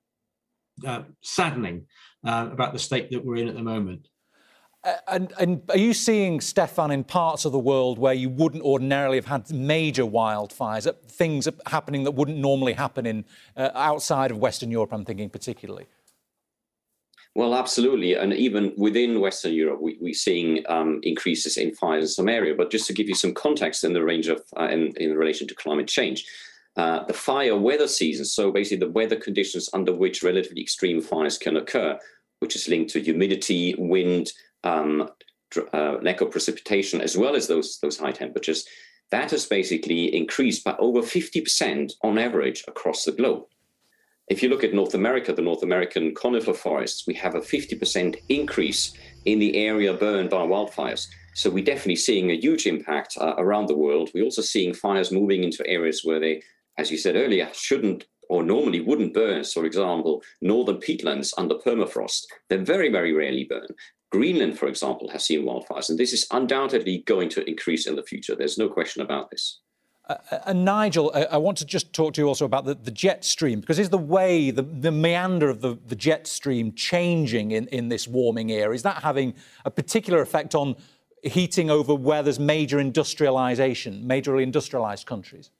uh, 0.85 1.03
saddening 1.21 1.85
uh, 2.25 2.49
about 2.51 2.73
the 2.73 2.79
state 2.79 3.11
that 3.11 3.23
we're 3.23 3.37
in 3.37 3.47
at 3.47 3.55
the 3.55 3.63
moment. 3.63 4.09
And, 5.07 5.33
and, 5.39 5.61
are 5.69 5.77
you 5.77 5.93
seeing, 5.93 6.41
Stefan, 6.41 6.91
in 6.91 7.03
parts 7.03 7.45
of 7.45 7.51
the 7.51 7.59
world 7.59 7.97
where 7.97 8.13
you 8.13 8.29
wouldn't 8.29 8.63
ordinarily 8.63 9.17
have 9.17 9.25
had 9.25 9.51
major 9.51 10.03
wildfires, 10.03 10.85
uh, 10.85 10.93
things 11.07 11.47
happening 11.65 12.03
that 12.03 12.11
wouldn't 12.11 12.37
normally 12.37 12.73
happen 12.73 13.07
in 13.07 13.25
uh, 13.57 13.71
outside 13.73 14.29
of 14.29 14.37
Western 14.37 14.69
Europe? 14.69 14.93
I'm 14.93 15.03
thinking 15.03 15.29
particularly. 15.29 15.87
Well, 17.33 17.55
absolutely. 17.55 18.13
And 18.13 18.33
even 18.33 18.73
within 18.77 19.19
Western 19.19 19.53
Europe, 19.53 19.81
we, 19.81 19.97
we're 19.99 20.13
seeing 20.13 20.63
um, 20.69 21.01
increases 21.03 21.57
in 21.57 21.73
fires 21.73 22.03
in 22.03 22.07
some 22.09 22.29
area. 22.29 22.53
But 22.55 22.71
just 22.71 22.87
to 22.87 22.93
give 22.93 23.09
you 23.09 23.15
some 23.15 23.33
context 23.33 23.83
in 23.83 23.93
the 23.93 24.03
range 24.03 24.27
of, 24.27 24.41
uh, 24.57 24.67
in, 24.67 24.93
in 24.97 25.15
relation 25.15 25.47
to 25.47 25.55
climate 25.55 25.87
change, 25.87 26.25
uh, 26.77 27.03
the 27.05 27.13
fire 27.13 27.57
weather 27.57 27.87
season, 27.87 28.25
so 28.25 28.51
basically 28.51 28.85
the 28.85 28.91
weather 28.91 29.15
conditions 29.15 29.69
under 29.73 29.93
which 29.93 30.23
relatively 30.23 30.61
extreme 30.61 31.01
fires 31.01 31.37
can 31.37 31.57
occur, 31.57 31.97
which 32.39 32.55
is 32.55 32.67
linked 32.67 32.91
to 32.91 33.01
humidity, 33.01 33.75
wind, 33.77 34.31
um, 34.65 35.09
uh, 35.73 35.97
lack 36.01 36.21
of 36.21 36.31
precipitation, 36.31 37.01
as 37.01 37.17
well 37.17 37.35
as 37.35 37.47
those, 37.47 37.79
those 37.79 37.97
high 37.97 38.11
temperatures, 38.11 38.65
that 39.11 39.31
has 39.31 39.45
basically 39.45 40.15
increased 40.15 40.63
by 40.63 40.75
over 40.79 41.01
50% 41.01 41.93
on 42.03 42.17
average 42.17 42.63
across 42.67 43.05
the 43.05 43.11
globe. 43.11 43.43
If 44.27 44.41
you 44.41 44.49
look 44.49 44.63
at 44.63 44.73
North 44.73 44.95
America, 44.95 45.33
the 45.33 45.43
North 45.43 45.61
American 45.61 46.15
conifer 46.15 46.53
forests, 46.53 47.05
we 47.05 47.13
have 47.13 47.35
a 47.35 47.39
50% 47.41 48.17
increase 48.29 48.93
in 49.25 49.37
the 49.37 49.55
area 49.55 49.93
burned 49.93 50.31
by 50.31 50.37
wildfires. 50.37 51.07
So 51.35 51.51
we're 51.51 51.63
definitely 51.63 51.97
seeing 51.97 52.31
a 52.31 52.39
huge 52.39 52.65
impact 52.65 53.17
uh, 53.19 53.35
around 53.37 53.67
the 53.67 53.77
world. 53.77 54.09
We're 54.13 54.23
also 54.23 54.41
seeing 54.41 54.73
fires 54.73 55.11
moving 55.11 55.43
into 55.43 55.67
areas 55.67 56.01
where 56.03 56.19
they, 56.19 56.41
as 56.79 56.89
you 56.89 56.97
said 56.97 57.15
earlier, 57.15 57.49
shouldn't 57.53 58.05
or 58.29 58.41
normally 58.41 58.81
wouldn't 58.81 59.13
burn. 59.13 59.43
So, 59.43 59.61
for 59.61 59.67
example, 59.67 60.23
northern 60.41 60.77
peatlands 60.77 61.33
under 61.37 61.55
permafrost, 61.55 62.23
they 62.49 62.57
very, 62.57 62.89
very 62.89 63.13
rarely 63.13 63.43
burn. 63.43 63.67
Greenland, 64.15 64.57
for 64.57 64.67
example, 64.67 65.09
has 65.09 65.25
seen 65.25 65.43
wildfires, 65.43 65.89
and 65.89 65.99
this 65.99 66.13
is 66.13 66.25
undoubtedly 66.31 67.03
going 67.05 67.27
to 67.27 67.43
increase 67.49 67.85
in 67.85 67.97
the 67.97 68.03
future. 68.03 68.33
There's 68.33 68.57
no 68.57 68.69
question 68.69 69.01
about 69.01 69.29
this. 69.29 69.59
Uh, 70.07 70.15
uh, 70.31 70.39
and 70.45 70.63
Nigel, 70.63 71.11
I, 71.13 71.23
I, 71.23 71.37
want 71.37 71.57
to 71.57 71.65
just 71.65 71.91
talk 71.91 72.13
to 72.13 72.21
you 72.21 72.27
also 72.27 72.45
about 72.45 72.63
the, 72.63 72.75
the 72.75 72.91
jet 72.91 73.25
stream, 73.25 73.59
because 73.59 73.77
is 73.77 73.89
the 73.89 73.97
way, 73.97 74.51
the, 74.51 74.61
the 74.61 74.91
meander 74.91 75.49
of 75.49 75.59
the, 75.59 75.77
the 75.87 75.97
jet 75.97 76.27
stream 76.27 76.71
changing 76.75 77.51
in, 77.51 77.67
in 77.67 77.89
this 77.89 78.07
warming 78.07 78.51
era? 78.51 78.73
Is 78.73 78.83
that 78.83 79.03
having 79.03 79.33
a 79.65 79.71
particular 79.71 80.21
effect 80.21 80.55
on 80.55 80.77
heating 81.23 81.69
over 81.69 81.93
where 81.93 82.23
there's 82.23 82.39
major 82.39 82.79
industrialization, 82.79 84.01
majorly 84.07 84.43
industrialized 84.43 85.05
countries? 85.05 85.51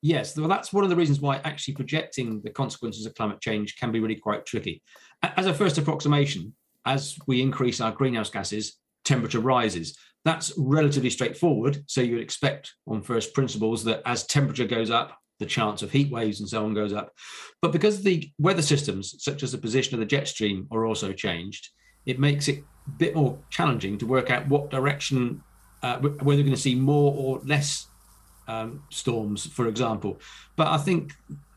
Yes, 0.00 0.36
well, 0.36 0.48
that's 0.48 0.72
one 0.72 0.84
of 0.84 0.90
the 0.90 0.96
reasons 0.96 1.20
why 1.20 1.40
actually 1.42 1.74
projecting 1.74 2.40
the 2.42 2.50
consequences 2.50 3.04
of 3.04 3.16
climate 3.16 3.40
change 3.40 3.76
can 3.76 3.90
be 3.90 3.98
really 3.98 4.16
quite 4.16 4.46
tricky. 4.46 4.80
As 5.22 5.46
a 5.46 5.54
first 5.54 5.78
approximation, 5.78 6.54
as 6.86 7.16
we 7.26 7.40
increase 7.40 7.80
our 7.80 7.92
greenhouse 7.92 8.30
gases, 8.30 8.78
temperature 9.04 9.40
rises. 9.40 9.96
That's 10.24 10.52
relatively 10.56 11.10
straightforward. 11.10 11.82
So 11.86 12.00
you 12.00 12.14
would 12.14 12.22
expect 12.22 12.72
on 12.86 13.02
first 13.02 13.34
principles 13.34 13.84
that 13.84 14.02
as 14.06 14.26
temperature 14.26 14.66
goes 14.66 14.90
up, 14.90 15.18
the 15.38 15.46
chance 15.46 15.82
of 15.82 15.90
heat 15.90 16.10
waves 16.10 16.40
and 16.40 16.48
so 16.48 16.64
on 16.64 16.74
goes 16.74 16.92
up. 16.92 17.12
But 17.60 17.72
because 17.72 18.02
the 18.02 18.30
weather 18.38 18.62
systems, 18.62 19.16
such 19.18 19.42
as 19.42 19.50
the 19.50 19.58
position 19.58 19.94
of 19.94 20.00
the 20.00 20.06
jet 20.06 20.28
stream, 20.28 20.68
are 20.70 20.86
also 20.86 21.12
changed, 21.12 21.70
it 22.06 22.20
makes 22.20 22.48
it 22.48 22.64
a 22.86 22.90
bit 22.90 23.14
more 23.14 23.38
challenging 23.50 23.98
to 23.98 24.06
work 24.06 24.30
out 24.30 24.46
what 24.48 24.70
direction, 24.70 25.42
uh, 25.82 25.98
whether 25.98 26.16
we're 26.24 26.36
going 26.36 26.50
to 26.50 26.56
see 26.56 26.76
more 26.76 27.12
or 27.16 27.40
less 27.44 27.88
um, 28.46 28.82
storms, 28.90 29.46
for 29.46 29.66
example. 29.66 30.20
But 30.56 30.68
I 30.68 30.78
think 30.78 31.12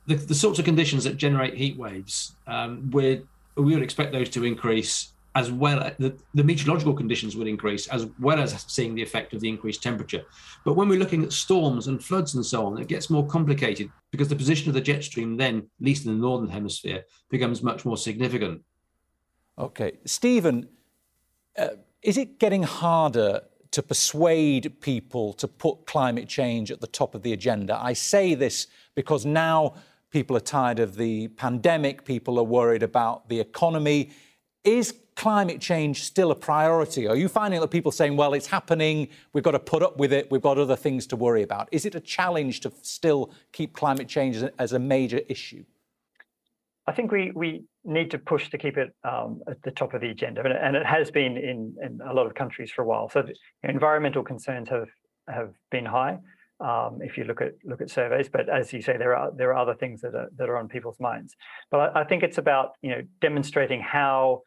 the, 0.07 0.15
the, 0.15 0.35
sorts 0.35 0.59
of 0.59 0.65
conditions 0.65 1.03
that 1.03 1.17
generate 1.17 1.55
heat 1.55 1.77
waves, 1.77 2.35
um, 2.47 2.89
we 2.91 3.23
would 3.55 3.83
expect 3.83 4.11
those 4.11 4.29
to 4.29 4.45
increase 4.45 5.13
as 5.35 5.51
well 5.51 5.91
the, 5.99 6.17
the 6.33 6.43
meteorological 6.43 6.93
conditions 6.93 7.35
would 7.35 7.47
increase 7.47 7.87
as 7.87 8.07
well 8.19 8.39
as 8.39 8.65
seeing 8.67 8.95
the 8.95 9.03
effect 9.03 9.33
of 9.33 9.41
the 9.41 9.49
increased 9.49 9.83
temperature 9.83 10.23
but 10.63 10.73
when 10.73 10.87
we're 10.87 10.99
looking 10.99 11.23
at 11.23 11.31
storms 11.31 11.87
and 11.87 12.03
floods 12.03 12.35
and 12.35 12.45
so 12.45 12.65
on 12.65 12.79
it 12.79 12.87
gets 12.87 13.09
more 13.09 13.25
complicated 13.27 13.89
because 14.11 14.27
the 14.27 14.35
position 14.35 14.69
of 14.69 14.73
the 14.73 14.81
jet 14.81 15.03
stream 15.03 15.37
then 15.37 15.57
at 15.57 15.85
least 15.85 16.05
in 16.05 16.13
the 16.13 16.17
northern 16.17 16.49
hemisphere 16.49 17.03
becomes 17.29 17.61
much 17.61 17.85
more 17.85 17.97
significant 17.97 18.61
okay 19.59 19.93
stephen 20.05 20.67
uh, 21.57 21.69
is 22.01 22.17
it 22.17 22.39
getting 22.39 22.63
harder 22.63 23.41
to 23.75 23.83
persuade 23.83 24.79
people 24.79 25.33
to 25.33 25.49
put 25.49 25.85
climate 25.85 26.29
change 26.29 26.71
at 26.71 26.79
the 26.79 26.87
top 26.87 27.13
of 27.13 27.23
the 27.23 27.33
agenda. 27.33 27.77
I 27.77 27.91
say 27.91 28.33
this 28.33 28.67
because 28.95 29.25
now 29.25 29.73
people 30.11 30.37
are 30.37 30.47
tired 30.57 30.79
of 30.79 30.95
the 30.95 31.27
pandemic, 31.27 32.05
people 32.05 32.39
are 32.39 32.45
worried 32.45 32.83
about 32.83 33.27
the 33.27 33.37
economy. 33.41 34.11
Is 34.65 34.95
climate 35.15 35.61
change 35.61 36.03
still 36.03 36.31
a 36.31 36.35
priority? 36.35 37.07
Are 37.07 37.15
you 37.15 37.29
finding 37.29 37.61
that 37.61 37.67
people 37.69 37.91
saying, 37.91 38.17
well, 38.17 38.33
it's 38.33 38.47
happening, 38.47 39.07
we've 39.31 39.43
got 39.43 39.51
to 39.51 39.59
put 39.59 39.81
up 39.81 39.97
with 39.97 40.11
it, 40.11 40.29
we've 40.29 40.41
got 40.41 40.57
other 40.57 40.75
things 40.75 41.07
to 41.07 41.15
worry 41.15 41.43
about? 41.43 41.69
Is 41.71 41.85
it 41.85 41.95
a 41.95 41.99
challenge 41.99 42.59
to 42.61 42.73
still 42.81 43.31
keep 43.53 43.73
climate 43.73 44.07
change 44.07 44.43
as 44.59 44.73
a 44.73 44.79
major 44.79 45.21
issue? 45.29 45.63
I 46.87 46.91
think 46.91 47.11
we 47.11 47.31
we 47.31 47.63
need 47.83 48.11
to 48.11 48.19
push 48.19 48.49
to 48.49 48.57
keep 48.57 48.77
it 48.77 48.93
um, 49.03 49.41
at 49.47 49.61
the 49.63 49.71
top 49.71 49.93
of 49.93 50.01
the 50.01 50.09
agenda, 50.09 50.41
and 50.43 50.75
it 50.75 50.85
has 50.85 51.09
been 51.09 51.35
in, 51.37 51.75
in 51.83 51.99
a 52.07 52.13
lot 52.13 52.27
of 52.27 52.35
countries 52.35 52.71
for 52.71 52.83
a 52.83 52.85
while. 52.85 53.09
So 53.09 53.25
environmental 53.63 54.23
concerns 54.23 54.69
have 54.69 54.89
have 55.27 55.51
been 55.71 55.85
high 55.85 56.19
um, 56.59 56.99
if 57.01 57.17
you 57.17 57.23
look 57.23 57.41
at 57.41 57.53
look 57.63 57.81
at 57.81 57.89
surveys. 57.89 58.29
But 58.29 58.49
as 58.49 58.71
you 58.71 58.83
say, 58.83 58.97
there 58.97 59.15
are 59.15 59.31
there 59.35 59.49
are 59.49 59.57
other 59.57 59.73
things 59.73 60.01
that 60.01 60.13
are 60.13 60.29
that 60.37 60.47
are 60.47 60.57
on 60.57 60.67
people's 60.67 60.99
minds. 60.99 61.35
But 61.71 61.95
I, 61.95 62.01
I 62.01 62.03
think 62.03 62.21
it's 62.21 62.37
about 62.37 62.73
you 62.83 62.91
know 62.91 63.01
demonstrating 63.19 63.81
how 63.81 64.43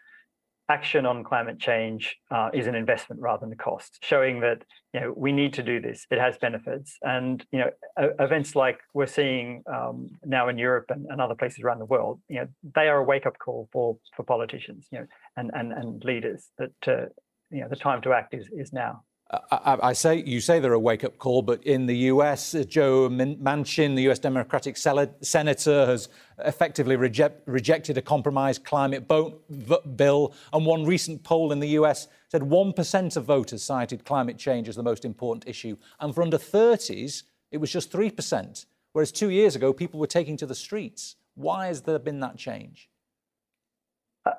action 0.68 1.06
on 1.06 1.24
climate 1.24 1.58
change 1.58 2.16
uh, 2.30 2.50
is 2.52 2.66
an 2.66 2.74
investment 2.74 3.20
rather 3.22 3.40
than 3.40 3.52
a 3.52 3.56
cost, 3.56 3.98
showing 4.02 4.40
that 4.40 4.62
you 4.92 5.00
know 5.00 5.14
we 5.16 5.32
need 5.32 5.52
to 5.54 5.62
do 5.62 5.80
this. 5.80 6.06
It 6.10 6.18
has 6.18 6.36
benefits, 6.38 6.96
and 7.02 7.44
you 7.50 7.60
know 7.60 8.10
events 8.18 8.54
like 8.54 8.78
we're 8.94 9.06
seeing 9.06 9.62
um, 9.72 10.08
now 10.24 10.48
in 10.48 10.58
Europe 10.58 10.86
and, 10.90 11.06
and, 11.08 11.20
other 11.20 11.34
places 11.34 11.60
around 11.60 11.78
the 11.78 11.86
world, 11.86 12.20
you 12.28 12.40
know 12.40 12.48
they 12.74 12.88
are 12.88 12.98
a 12.98 13.04
wake 13.04 13.26
up 13.26 13.38
call 13.38 13.68
for 13.72 13.98
for 14.16 14.22
politicians, 14.22 14.86
you 14.92 15.00
know, 15.00 15.06
and 15.36 15.50
and 15.54 15.72
and 15.72 16.04
leaders 16.04 16.48
that 16.58 16.88
uh, 16.88 17.06
you 17.50 17.60
know 17.60 17.68
the 17.68 17.76
time 17.76 18.02
to 18.02 18.12
act 18.12 18.34
is 18.34 18.48
is 18.52 18.72
now. 18.72 19.02
I, 19.30 19.78
I, 19.82 19.92
say 19.92 20.22
you 20.22 20.40
say 20.40 20.58
they're 20.58 20.72
a 20.72 20.78
wake-up 20.78 21.18
call, 21.18 21.42
but 21.42 21.62
in 21.64 21.84
the 21.84 21.96
U.S., 21.96 22.54
uh, 22.54 22.64
Joe 22.64 23.10
Manchin, 23.10 23.94
the 23.94 24.02
U.S. 24.04 24.18
Democratic 24.18 24.78
senator, 24.78 25.86
has 25.86 26.08
effectively 26.38 26.96
reject, 26.96 27.46
rejected 27.46 27.98
a 27.98 28.02
compromise 28.02 28.58
climate 28.58 29.06
bill, 29.06 30.34
and 30.54 30.64
one 30.64 30.86
recent 30.86 31.22
poll 31.24 31.52
in 31.52 31.60
the 31.60 31.68
U.S. 31.70 32.08
said 32.30 32.42
one 32.42 32.72
percent 32.72 33.16
of 33.16 33.26
voters 33.26 33.62
cited 33.62 34.06
climate 34.06 34.38
change 34.38 34.66
as 34.66 34.76
the 34.76 34.82
most 34.82 35.04
important 35.04 35.46
issue, 35.46 35.76
and 36.00 36.14
for 36.14 36.22
under 36.22 36.38
30s, 36.38 37.24
it 37.50 37.58
was 37.58 37.70
just 37.70 37.92
three 37.92 38.10
percent. 38.10 38.64
Whereas 38.92 39.12
two 39.12 39.28
years 39.28 39.54
ago, 39.54 39.74
people 39.74 40.00
were 40.00 40.06
taking 40.06 40.38
to 40.38 40.46
the 40.46 40.54
streets. 40.54 41.16
Why 41.34 41.66
has 41.66 41.82
there 41.82 41.98
been 41.98 42.20
that 42.20 42.38
change? 42.38 42.88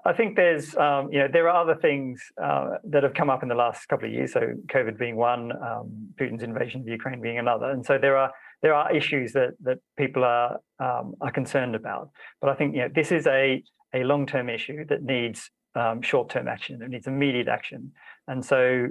I 0.06 0.14
think 0.14 0.36
there's, 0.36 0.76
um, 0.76 1.12
you 1.12 1.20
know, 1.20 1.28
there 1.32 1.50
are 1.50 1.62
other 1.62 1.76
things 1.80 2.22
uh, 2.42 2.78
that 2.86 3.04
have 3.04 3.14
come 3.14 3.30
up 3.30 3.44
in 3.44 3.50
the 3.50 3.56
last 3.56 3.88
couple 3.88 4.08
of 4.08 4.14
years. 4.14 4.34
So 4.34 4.54
COVID 4.68 4.98
being 4.98 5.16
one, 5.16 5.52
um, 5.52 6.10
Putin's 6.20 6.44
invasion 6.44 6.82
of 6.82 6.88
Ukraine 6.88 7.22
being 7.22 7.38
another, 7.38 7.70
and 7.70 7.86
so 7.86 7.98
there 7.98 8.18
are 8.18 8.32
there 8.62 8.74
are 8.74 8.96
issues 8.96 9.34
that 9.34 9.52
that 9.62 9.78
people 9.98 10.24
are 10.24 10.58
um, 10.80 11.16
are 11.22 11.32
concerned 11.32 11.76
about. 11.76 12.10
But 12.42 12.50
I 12.50 12.56
think 12.56 12.76
you 12.76 12.82
know 12.82 12.90
this 12.94 13.12
is 13.12 13.28
a 13.28 13.64
a 13.94 14.04
long 14.04 14.26
term 14.26 14.50
issue 14.50 14.86
that 14.86 15.04
needs 15.04 15.50
um, 15.76 16.02
short 16.02 16.30
term 16.30 16.48
action. 16.48 16.82
It 16.82 16.90
needs 16.90 17.08
immediate 17.08 17.48
action, 17.48 17.92
and 18.28 18.44
so 18.44 18.88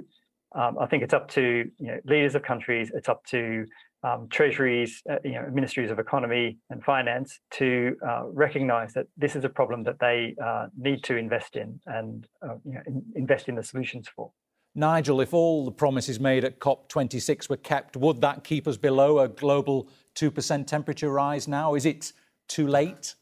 um, 0.55 0.77
I 0.79 0.87
think 0.87 1.03
it's 1.03 1.13
up 1.13 1.29
to 1.31 1.69
you 1.77 1.87
know 1.87 1.99
leaders 2.05 2.35
of 2.35 2.43
countries. 2.43 2.91
It's 2.93 3.09
up 3.09 3.23
to 3.27 3.65
um, 4.03 4.27
treasuries, 4.29 5.01
uh, 5.09 5.15
you 5.23 5.33
know, 5.33 5.49
ministries 5.51 5.91
of 5.91 5.99
economy 5.99 6.57
and 6.69 6.83
finance 6.83 7.39
to 7.51 7.95
uh, 8.07 8.23
recognise 8.27 8.93
that 8.93 9.07
this 9.17 9.35
is 9.35 9.43
a 9.43 9.49
problem 9.49 9.83
that 9.83 9.99
they 9.99 10.35
uh, 10.43 10.67
need 10.77 11.03
to 11.03 11.17
invest 11.17 11.55
in 11.55 11.79
and 11.85 12.27
uh, 12.41 12.55
you 12.65 12.73
know, 12.73 12.81
in, 12.87 13.03
invest 13.15 13.49
in 13.49 13.55
the 13.55 13.63
solutions 13.63 14.07
for. 14.15 14.31
Nigel, 14.75 15.19
if 15.19 15.33
all 15.33 15.65
the 15.65 15.71
promises 15.71 16.19
made 16.19 16.43
at 16.45 16.59
COP26 16.59 17.49
were 17.49 17.57
kept, 17.57 17.97
would 17.97 18.21
that 18.21 18.43
keep 18.43 18.67
us 18.67 18.77
below 18.77 19.19
a 19.19 19.27
global 19.27 19.89
2% 20.15 20.67
temperature 20.67 21.11
rise 21.11 21.47
now? 21.47 21.75
Is 21.75 21.85
it 21.85 22.13
too 22.47 22.67
late? 22.67 23.15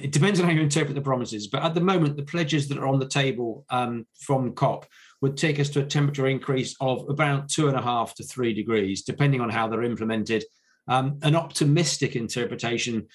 It 0.00 0.12
depends 0.12 0.40
on 0.40 0.46
how 0.46 0.52
you 0.52 0.62
interpret 0.62 0.94
the 0.94 1.02
promises. 1.02 1.48
But 1.48 1.62
at 1.62 1.74
the 1.74 1.80
moment, 1.80 2.16
the 2.16 2.22
pledges 2.22 2.68
that 2.68 2.78
are 2.78 2.86
on 2.86 2.98
the 2.98 3.08
table 3.08 3.66
um, 3.68 4.06
from 4.18 4.54
COP 4.54 4.86
would 5.20 5.36
take 5.36 5.60
us 5.60 5.68
to 5.70 5.80
a 5.80 5.86
temperature 5.86 6.26
increase 6.26 6.74
of 6.80 7.08
about 7.08 7.48
two 7.48 7.68
and 7.68 7.76
a 7.76 7.82
half 7.82 8.14
to 8.14 8.24
three 8.24 8.54
degrees, 8.54 9.02
depending 9.02 9.40
on 9.40 9.50
how 9.50 9.68
they're 9.68 9.82
implemented. 9.82 10.44
Um, 10.88 11.18
an 11.22 11.36
optimistic 11.36 12.16
interpretation 12.16 13.06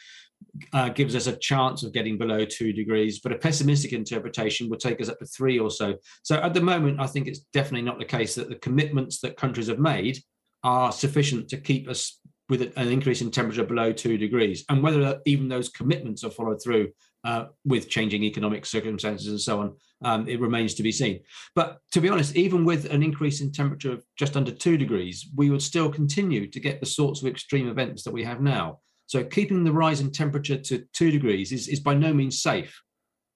uh, 0.71 0.89
gives 0.89 1.15
us 1.15 1.27
a 1.27 1.35
chance 1.35 1.83
of 1.83 1.93
getting 1.93 2.17
below 2.17 2.45
two 2.45 2.71
degrees, 2.71 3.19
but 3.19 3.31
a 3.31 3.37
pessimistic 3.37 3.93
interpretation 3.93 4.69
would 4.69 4.79
take 4.79 5.01
us 5.01 5.09
up 5.09 5.19
to 5.19 5.25
three 5.25 5.59
or 5.59 5.71
so. 5.71 5.95
So 6.23 6.35
at 6.37 6.53
the 6.53 6.61
moment, 6.61 6.99
I 6.99 7.07
think 7.07 7.27
it's 7.27 7.39
definitely 7.53 7.83
not 7.83 7.99
the 7.99 8.05
case 8.05 8.35
that 8.35 8.49
the 8.49 8.55
commitments 8.55 9.19
that 9.21 9.35
countries 9.35 9.67
have 9.67 9.79
made 9.79 10.19
are 10.63 10.91
sufficient 10.91 11.49
to 11.49 11.57
keep 11.57 11.89
us 11.89 12.19
with 12.49 12.73
an 12.77 12.87
increase 12.87 13.21
in 13.21 13.31
temperature 13.31 13.65
below 13.65 13.91
two 13.91 14.17
degrees. 14.17 14.63
And 14.69 14.81
whether 14.81 15.19
even 15.25 15.47
those 15.47 15.69
commitments 15.69 16.23
are 16.23 16.29
followed 16.29 16.61
through 16.63 16.89
uh, 17.23 17.45
with 17.65 17.89
changing 17.89 18.23
economic 18.23 18.65
circumstances 18.65 19.27
and 19.27 19.41
so 19.41 19.59
on, 19.59 19.75
um, 20.03 20.27
it 20.27 20.39
remains 20.39 20.73
to 20.75 20.83
be 20.83 20.91
seen. 20.91 21.19
But 21.55 21.79
to 21.91 22.01
be 22.01 22.09
honest, 22.09 22.35
even 22.35 22.63
with 22.63 22.85
an 22.85 23.03
increase 23.03 23.41
in 23.41 23.51
temperature 23.51 23.91
of 23.91 24.05
just 24.17 24.37
under 24.37 24.51
two 24.51 24.77
degrees, 24.77 25.27
we 25.35 25.49
would 25.49 25.61
still 25.61 25.89
continue 25.89 26.47
to 26.47 26.59
get 26.59 26.79
the 26.79 26.85
sorts 26.85 27.21
of 27.21 27.27
extreme 27.27 27.67
events 27.67 28.03
that 28.03 28.13
we 28.13 28.23
have 28.23 28.41
now. 28.41 28.79
So 29.07 29.23
keeping 29.23 29.63
the 29.63 29.71
rise 29.71 30.01
in 30.01 30.11
temperature 30.11 30.57
to 30.57 30.83
two 30.93 31.11
degrees 31.11 31.51
is, 31.51 31.67
is 31.67 31.79
by 31.79 31.95
no 31.95 32.13
means 32.13 32.41
safe. 32.41 32.79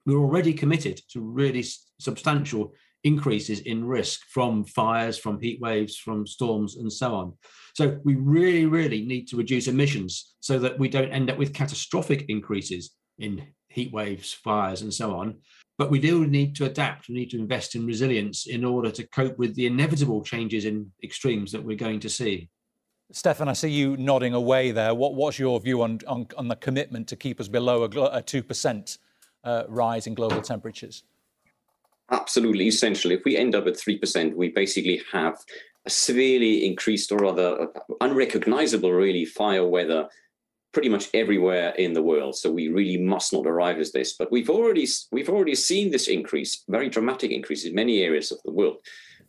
We're 0.06 0.20
already 0.20 0.54
committed 0.54 1.02
to 1.12 1.22
really 1.22 1.66
substantial 2.00 2.74
increases 3.04 3.62
in 3.62 3.86
risk 3.86 4.22
from 4.30 4.64
fires, 4.64 5.18
from 5.18 5.40
heat 5.40 5.60
waves, 5.62 5.98
from 5.98 6.28
storms, 6.28 6.78
and 6.78 6.92
so 6.92 7.16
on. 7.16 7.34
So 7.74 8.00
we 8.04 8.16
really, 8.16 8.66
really 8.66 9.06
need 9.06 9.28
to 9.30 9.38
reduce 9.38 9.68
emissions 9.68 10.36
so 10.40 10.60
that 10.60 10.78
we 10.78 10.90
don't 10.90 11.12
end 11.12 11.30
up 11.30 11.38
with 11.38 11.54
catastrophic 11.54 12.26
increases 12.30 12.92
in 13.18 13.48
heat 13.70 13.92
waves, 13.92 14.34
fires, 14.34 14.82
and 14.82 14.94
so 14.94 15.16
on. 15.16 15.38
But 15.78 15.90
we 15.90 16.00
do 16.00 16.28
need 16.28 16.56
to 16.58 16.66
adapt. 16.66 17.08
We 17.08 17.16
need 17.16 17.32
to 17.32 17.40
invest 17.40 17.76
in 17.76 17.86
resilience 17.86 18.46
in 18.46 18.64
order 18.64 18.92
to 18.92 19.08
cope 19.08 19.38
with 19.38 19.56
the 19.56 19.66
inevitable 19.66 20.22
changes 20.22 20.66
in 20.66 20.92
extremes 21.04 21.52
that 21.54 21.64
we're 21.64 21.78
going 21.78 22.02
to 22.02 22.10
see. 22.10 22.50
Stefan, 23.12 23.50
I 23.50 23.54
see 23.54 23.70
you 23.70 23.98
nodding 23.98 24.34
away 24.34 24.72
there. 24.72 24.94
What, 24.94 25.16
what's 25.16 25.40
your 25.40 25.60
view 25.60 25.82
on, 25.82 26.00
on, 26.08 26.28
on, 26.38 26.48
the 26.48 26.56
commitment 26.56 27.08
to 27.10 27.16
keep 27.16 27.42
us 27.42 27.48
below 27.48 27.84
a, 27.84 27.88
a 27.88 28.22
2% 28.22 28.98
uh, 29.44 29.64
rise 29.68 30.08
in 30.08 30.14
global 30.14 30.42
temperatures? 30.42 31.04
Absolutely 32.12 32.68
essential. 32.68 33.12
If 33.12 33.24
we 33.26 33.38
end 33.38 33.56
up 33.56 33.68
at 33.68 33.76
3%, 33.76 34.36
we 34.36 34.50
basically 34.50 35.02
have 35.12 35.38
a 35.86 35.90
severely 35.90 36.66
increased 36.66 37.12
or 37.12 37.18
rather 37.18 37.68
unrecognizable, 38.02 38.92
really, 38.92 39.26
fire 39.26 39.66
weather 39.66 40.10
pretty 40.74 40.90
much 40.90 41.10
everywhere 41.14 41.70
in 41.72 41.94
the 41.94 42.02
world. 42.02 42.36
So 42.36 42.52
we 42.52 42.70
really 42.70 42.98
must 42.98 43.34
not 43.34 43.46
arrive 43.46 43.80
at 43.80 43.94
this. 43.94 44.14
But 44.18 44.32
we've 44.32 44.50
already 44.50 44.88
we've 45.12 45.30
already 45.30 45.56
seen 45.56 45.92
this 45.92 46.08
increase, 46.08 46.64
very 46.70 46.90
dramatic 46.90 47.32
increase 47.32 47.66
in 47.66 47.76
many 47.76 48.02
areas 48.02 48.32
of 48.32 48.40
the 48.46 48.52
world. 48.52 48.78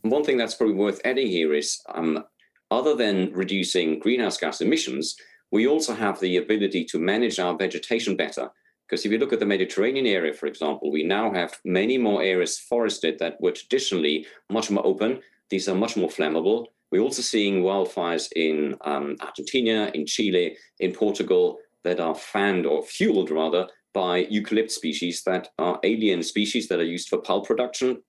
And 0.03 0.13
one 0.13 0.25
thing 0.25 0.37
that's 0.37 0.55
probably 0.55 0.75
worth 0.75 1.01
adding 1.05 1.29
here 1.29 1.55
is, 1.55 1.81
um, 1.95 2.25
other 2.71 2.95
than 2.95 3.33
reducing 3.33 3.99
greenhouse 3.99 4.39
gas 4.39 4.61
emissions, 4.61 5.17
we 5.51 5.67
also 5.67 5.95
have 5.95 6.19
the 6.21 6.39
ability 6.39 6.85
to 6.87 6.99
manage 6.99 7.39
our 7.39 7.57
vegetation 7.57 8.17
better. 8.17 8.51
Because 8.93 9.07
if 9.07 9.13
you 9.13 9.17
look 9.17 9.33
at 9.33 9.41
the 9.41 9.47
Mediterranean 9.47 10.05
area, 10.05 10.35
for 10.35 10.45
example, 10.45 10.93
we 10.93 11.03
now 11.03 11.33
have 11.33 11.59
many 11.65 11.97
more 11.97 12.23
areas 12.23 12.59
forested 12.59 13.19
that 13.21 13.41
were 13.41 13.53
traditionally 13.53 14.27
much 14.51 14.71
more 14.71 14.85
open. 14.87 15.23
These 15.49 15.67
are 15.67 15.75
much 15.75 15.97
more 15.97 16.11
flammable. 16.11 16.67
We're 16.91 17.01
also 17.01 17.23
seeing 17.23 17.63
wildfires 17.63 18.31
in 18.37 18.77
um, 18.83 19.17
Argentina, 19.23 19.91
in 19.95 20.05
Chile, 20.05 20.59
in 20.81 20.93
Portugal 20.93 21.57
that 21.85 22.01
are 22.01 22.15
fanned 22.15 22.67
or 22.67 22.83
fueled 22.83 23.31
rather 23.31 23.67
by 23.95 24.27
eucalypt 24.27 24.71
species 24.71 25.23
that 25.23 25.49
are 25.59 25.81
alien 25.85 26.23
species 26.23 26.69
that 26.69 26.79
are 26.79 26.85
used 26.85 27.09
for 27.09 27.17
pulp 27.17 27.47
production, 27.47 28.03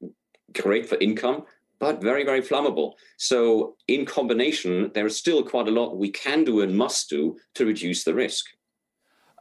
great 0.54 0.86
for 0.86 0.98
income, 0.98 1.44
but 1.80 2.02
very, 2.02 2.26
very 2.26 2.42
flammable. 2.42 2.92
So, 3.16 3.78
in 3.88 4.06
combination, 4.06 4.92
there 4.94 5.06
is 5.06 5.16
still 5.16 5.44
quite 5.44 5.70
a 5.70 5.72
lot 5.72 5.96
we 5.96 6.12
can 6.12 6.44
do 6.44 6.60
and 6.60 6.78
must 6.78 7.10
do 7.10 7.38
to 7.54 7.66
reduce 7.66 8.04
the 8.04 8.14
risk. 8.14 8.48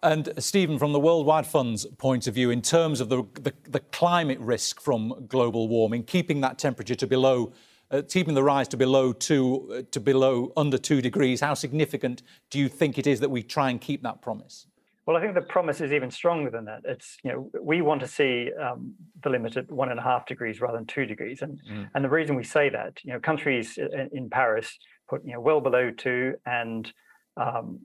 And 0.02 0.32
Stephen, 0.38 0.78
from 0.78 0.92
the 0.92 0.98
World 0.98 1.26
Wide 1.26 1.46
Fund's 1.46 1.86
point 1.86 2.26
of 2.26 2.34
view, 2.34 2.50
in 2.50 2.60
terms 2.60 3.00
of 3.00 3.08
the, 3.08 3.22
the, 3.34 3.52
the 3.68 3.80
climate 3.80 4.40
risk 4.40 4.80
from 4.80 5.26
global 5.28 5.68
warming, 5.68 6.02
keeping 6.02 6.40
that 6.40 6.58
temperature 6.58 6.96
to 6.96 7.06
below 7.06 7.52
uh, 7.92 8.00
keeping 8.08 8.32
the 8.32 8.42
rise 8.42 8.66
to 8.68 8.76
below 8.76 9.12
two, 9.12 9.70
uh, 9.70 9.82
to 9.90 10.00
below 10.00 10.50
under 10.56 10.78
two 10.78 11.02
degrees, 11.02 11.40
how 11.42 11.52
significant 11.52 12.22
do 12.48 12.58
you 12.58 12.66
think 12.66 12.98
it 12.98 13.06
is 13.06 13.20
that 13.20 13.28
we 13.28 13.42
try 13.42 13.68
and 13.68 13.80
keep 13.80 14.02
that 14.02 14.22
promise? 14.22 14.66
Well, 15.04 15.16
I 15.16 15.20
think 15.20 15.34
the 15.34 15.42
promise 15.42 15.80
is 15.80 15.92
even 15.92 16.10
stronger 16.10 16.48
than 16.48 16.64
that. 16.66 16.80
It's 16.84 17.18
you 17.22 17.32
know 17.32 17.50
we 17.60 17.82
want 17.82 18.00
to 18.00 18.08
see 18.08 18.50
um, 18.58 18.94
the 19.22 19.30
limit 19.30 19.56
at 19.56 19.70
one 19.70 19.90
and 19.90 19.98
a 19.98 20.02
half 20.02 20.26
degrees 20.26 20.60
rather 20.60 20.78
than 20.78 20.86
two 20.86 21.04
degrees, 21.04 21.42
and 21.42 21.60
mm. 21.70 21.90
and 21.94 22.04
the 22.04 22.08
reason 22.08 22.36
we 22.36 22.44
say 22.44 22.68
that 22.68 22.98
you 23.02 23.12
know 23.12 23.20
countries 23.20 23.78
in, 23.78 24.08
in 24.12 24.30
Paris 24.30 24.78
put 25.08 25.24
you 25.24 25.32
know 25.32 25.40
well 25.40 25.60
below 25.60 25.90
two 25.90 26.34
and 26.46 26.92
um, 27.36 27.80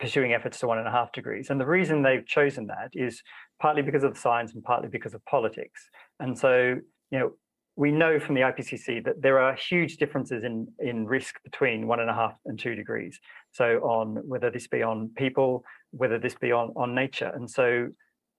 pursuing 0.00 0.32
efforts 0.32 0.58
to 0.60 0.66
one 0.66 0.78
and 0.78 0.88
a 0.88 0.90
half 0.90 1.12
degrees, 1.12 1.50
and 1.50 1.60
the 1.60 1.66
reason 1.66 2.02
they've 2.02 2.26
chosen 2.26 2.66
that 2.66 2.90
is 2.94 3.22
partly 3.60 3.82
because 3.82 4.02
of 4.02 4.14
the 4.14 4.20
science 4.20 4.54
and 4.54 4.62
partly 4.64 4.88
because 4.88 5.14
of 5.14 5.24
politics, 5.26 5.88
and 6.18 6.38
so 6.38 6.76
you 7.10 7.18
know 7.18 7.32
we 7.80 7.90
know 7.90 8.18
from 8.20 8.34
the 8.34 8.42
IPCC 8.42 9.02
that 9.04 9.22
there 9.22 9.38
are 9.38 9.54
huge 9.54 9.96
differences 9.96 10.44
in, 10.44 10.68
in 10.80 11.06
risk 11.06 11.36
between 11.44 11.86
one 11.86 11.98
and 11.98 12.10
a 12.10 12.14
half 12.14 12.34
and 12.44 12.58
two 12.58 12.74
degrees. 12.74 13.18
So 13.52 13.78
on 13.78 14.16
whether 14.28 14.50
this 14.50 14.66
be 14.66 14.82
on 14.82 15.10
people, 15.16 15.64
whether 15.90 16.18
this 16.18 16.34
be 16.34 16.52
on, 16.52 16.74
on 16.76 16.94
nature. 16.94 17.30
And 17.34 17.50
so 17.50 17.88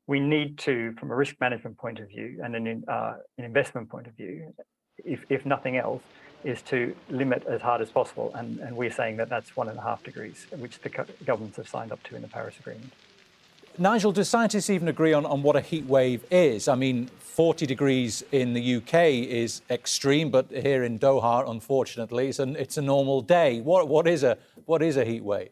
we 0.06 0.20
need 0.20 0.60
to, 0.60 0.94
from 1.00 1.10
a 1.10 1.16
risk 1.16 1.38
management 1.40 1.80
point 1.80 2.00
of 2.00 2.08
view 2.08 2.40
and 2.44 2.56
an, 2.56 2.84
uh, 2.88 3.14
an 3.40 3.46
investment 3.46 3.90
point 3.90 4.06
of 4.06 4.16
view, 4.16 4.54
if, 4.98 5.26
if 5.30 5.44
nothing 5.44 5.78
else, 5.78 6.04
is 6.44 6.62
to 6.64 6.96
limit 7.10 7.46
as 7.48 7.62
hard 7.62 7.82
as 7.82 7.90
possible. 7.90 8.32
And, 8.36 8.60
and 8.60 8.76
we're 8.76 8.92
saying 8.92 9.18
that 9.18 9.30
that's 9.30 9.56
one 9.56 9.70
and 9.70 9.78
a 9.78 9.82
half 9.82 10.04
degrees, 10.04 10.48
which 10.58 10.80
the 10.80 10.90
governments 11.26 11.58
have 11.58 11.68
signed 11.68 11.92
up 11.92 12.02
to 12.04 12.16
in 12.16 12.22
the 12.22 12.28
Paris 12.28 12.56
Agreement. 12.60 12.92
Nigel, 13.78 14.12
do 14.12 14.24
scientists 14.24 14.70
even 14.70 14.88
agree 14.88 15.14
on, 15.14 15.26
on 15.26 15.44
what 15.44 15.56
a 15.56 15.62
heat 15.62 15.86
wave 15.86 16.26
is? 16.30 16.68
I 16.68 16.76
mean, 16.76 17.08
40 17.20 17.66
degrees 17.66 18.24
in 18.32 18.54
the 18.54 18.76
UK 18.76 18.94
is 19.30 19.62
extreme, 19.70 20.30
but 20.30 20.52
here 20.52 20.84
in 20.84 21.00
Doha, 21.00 21.50
unfortunately, 21.50 22.28
it's, 22.28 22.40
an, 22.40 22.56
it's 22.58 22.78
a 22.78 22.82
normal 22.82 23.22
day. 23.22 23.62
What, 23.62 23.88
what, 23.88 24.08
is 24.08 24.24
a, 24.24 24.38
what 24.66 24.82
is 24.82 24.98
a 24.98 25.06
heat 25.06 25.24
wave? 25.24 25.52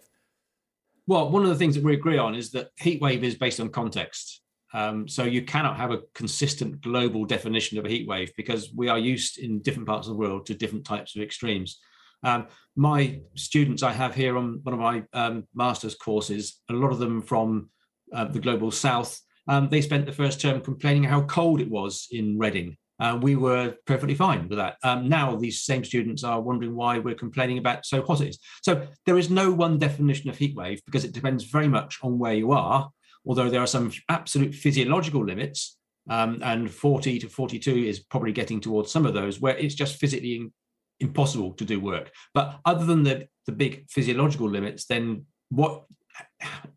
Well, 1.08 1.29
one 1.29 1.43
of 1.43 1.50
the 1.50 1.55
things 1.55 1.75
that 1.75 1.84
we 1.84 1.93
agree 1.93 2.17
on 2.17 2.36
is 2.36 2.51
that 2.51 2.72
heat 2.77 3.01
wave 3.01 3.24
is 3.24 3.36
based 3.36 3.60
on 3.60 3.69
context. 3.69 4.41
Um, 4.73 5.07
so 5.07 5.23
you 5.23 5.43
cannot 5.43 5.77
have 5.77 5.91
a 5.91 6.01
consistent 6.13 6.81
global 6.81 7.25
definition 7.25 7.77
of 7.77 7.85
a 7.85 7.89
heat 7.89 8.07
wave 8.07 8.31
because 8.38 8.71
we 8.75 8.88
are 8.88 8.99
used 8.99 9.39
in 9.39 9.61
different 9.61 9.88
parts 9.88 10.07
of 10.07 10.13
the 10.13 10.19
world 10.19 10.45
to 10.45 10.53
different 10.53 10.85
types 10.85 11.15
of 11.15 11.21
extremes. 11.21 11.79
Um, 12.23 12.47
my 12.75 13.21
students 13.35 13.81
I 13.81 13.93
have 13.93 14.13
here 14.13 14.38
on 14.38 14.59
one 14.63 14.73
of 14.73 14.79
my 14.79 15.03
um, 15.13 15.47
master's 15.55 15.95
courses, 15.95 16.61
a 16.69 16.73
lot 16.73 16.91
of 16.91 16.99
them 16.99 17.21
from 17.21 17.69
uh, 18.13 18.25
the 18.25 18.39
global 18.39 18.71
south, 18.71 19.19
um, 19.47 19.69
they 19.69 19.81
spent 19.81 20.05
the 20.05 20.11
first 20.11 20.39
term 20.39 20.61
complaining 20.61 21.03
how 21.03 21.21
cold 21.23 21.59
it 21.59 21.69
was 21.69 22.07
in 22.11 22.38
Reading. 22.38 22.77
Uh, 22.99 23.17
we 23.21 23.35
were 23.35 23.75
perfectly 23.85 24.13
fine 24.13 24.47
with 24.49 24.57
that. 24.57 24.75
Um, 24.83 25.07
now 25.07 25.35
these 25.35 25.61
same 25.63 25.85
students 25.85 26.23
are 26.23 26.41
wondering 26.41 26.75
why 26.75 26.99
we're 26.99 27.15
complaining 27.15 27.57
about 27.57 27.85
so 27.85 28.01
hot 28.01 28.21
it 28.21 28.29
is. 28.29 28.39
So 28.61 28.85
there 29.05 29.17
is 29.17 29.29
no 29.29 29.51
one 29.51 29.79
definition 29.79 30.29
of 30.29 30.38
heat 30.38 30.55
wave 30.55 30.81
because 30.85 31.05
it 31.05 31.13
depends 31.13 31.45
very 31.45 31.67
much 31.67 31.97
on 32.03 32.19
where 32.19 32.33
you 32.33 32.51
are. 32.51 32.89
Although 33.25 33.49
there 33.49 33.61
are 33.61 33.67
some 33.67 33.91
absolute 34.07 34.55
physiological 34.55 35.23
limits, 35.23 35.77
um, 36.09 36.39
and 36.43 36.71
40 36.71 37.19
to 37.19 37.29
42 37.29 37.71
is 37.71 37.99
probably 37.99 38.31
getting 38.31 38.59
towards 38.59 38.91
some 38.91 39.05
of 39.05 39.13
those 39.13 39.39
where 39.39 39.57
it's 39.57 39.75
just 39.75 39.97
physically 39.97 40.51
impossible 40.99 41.53
to 41.53 41.65
do 41.65 41.79
work. 41.79 42.11
But 42.33 42.59
other 42.65 42.85
than 42.85 43.03
the 43.03 43.27
the 43.45 43.51
big 43.51 43.89
physiological 43.89 44.49
limits, 44.49 44.85
then 44.85 45.25
what 45.49 45.85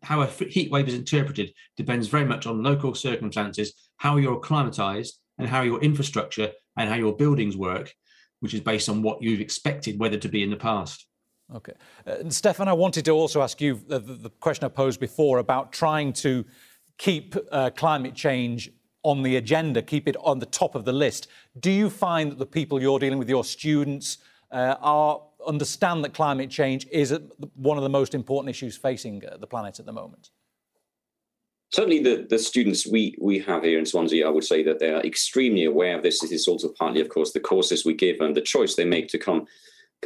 how 0.01 0.21
a 0.21 0.27
heat 0.27 0.71
wave 0.71 0.87
is 0.87 0.93
interpreted 0.93 1.53
depends 1.77 2.07
very 2.07 2.25
much 2.25 2.45
on 2.45 2.63
local 2.63 2.95
circumstances, 2.95 3.73
how 3.97 4.17
you're 4.17 4.37
acclimatized, 4.37 5.19
and 5.37 5.47
how 5.47 5.61
your 5.61 5.81
infrastructure 5.81 6.51
and 6.77 6.89
how 6.89 6.95
your 6.95 7.15
buildings 7.15 7.57
work, 7.57 7.93
which 8.39 8.53
is 8.53 8.61
based 8.61 8.89
on 8.89 9.01
what 9.01 9.21
you've 9.21 9.41
expected 9.41 9.99
weather 9.99 10.17
to 10.17 10.29
be 10.29 10.43
in 10.43 10.49
the 10.49 10.55
past. 10.55 11.07
Okay. 11.53 11.73
Uh, 12.07 12.29
Stefan, 12.29 12.67
I 12.67 12.73
wanted 12.73 13.05
to 13.05 13.11
also 13.11 13.41
ask 13.41 13.61
you 13.61 13.79
the, 13.87 13.99
the, 13.99 14.29
question 14.29 14.65
I 14.65 14.69
posed 14.69 14.99
before 14.99 15.37
about 15.37 15.71
trying 15.71 16.13
to 16.13 16.43
keep 16.97 17.35
uh, 17.51 17.69
climate 17.71 18.15
change 18.15 18.71
on 19.03 19.21
the 19.21 19.35
agenda, 19.35 19.81
keep 19.81 20.07
it 20.07 20.15
on 20.17 20.39
the 20.39 20.45
top 20.45 20.75
of 20.75 20.85
the 20.85 20.93
list. 20.93 21.27
Do 21.59 21.69
you 21.69 21.89
find 21.89 22.31
that 22.31 22.39
the 22.39 22.45
people 22.45 22.81
you're 22.81 22.99
dealing 22.99 23.19
with, 23.19 23.29
your 23.29 23.43
students, 23.43 24.17
uh, 24.51 24.75
are 24.81 25.21
understand 25.45 26.03
that 26.03 26.13
climate 26.13 26.49
change 26.49 26.87
is 26.91 27.17
one 27.55 27.77
of 27.77 27.83
the 27.83 27.89
most 27.89 28.15
important 28.15 28.49
issues 28.49 28.77
facing 28.77 29.23
uh, 29.25 29.37
the 29.37 29.47
planet 29.47 29.79
at 29.79 29.85
the 29.85 29.91
moment? 29.91 30.29
Certainly, 31.71 32.03
the, 32.03 32.27
the 32.29 32.37
students 32.37 32.85
we, 32.85 33.15
we 33.19 33.39
have 33.39 33.63
here 33.63 33.79
in 33.79 33.85
Swansea, 33.85 34.25
I 34.25 34.29
would 34.29 34.43
say 34.43 34.63
that 34.63 34.79
they 34.79 34.91
are 34.91 35.01
extremely 35.01 35.65
aware 35.65 35.97
of 35.97 36.03
this. 36.03 36.21
This 36.21 36.31
is 36.31 36.47
also 36.47 36.69
partly, 36.69 37.01
of 37.01 37.09
course, 37.09 37.31
the 37.31 37.39
courses 37.39 37.83
we 37.83 37.95
give 37.95 38.21
and 38.21 38.37
the 38.37 38.41
choice 38.41 38.75
they 38.75 38.85
make 38.85 39.07
to 39.09 39.17
come 39.17 39.47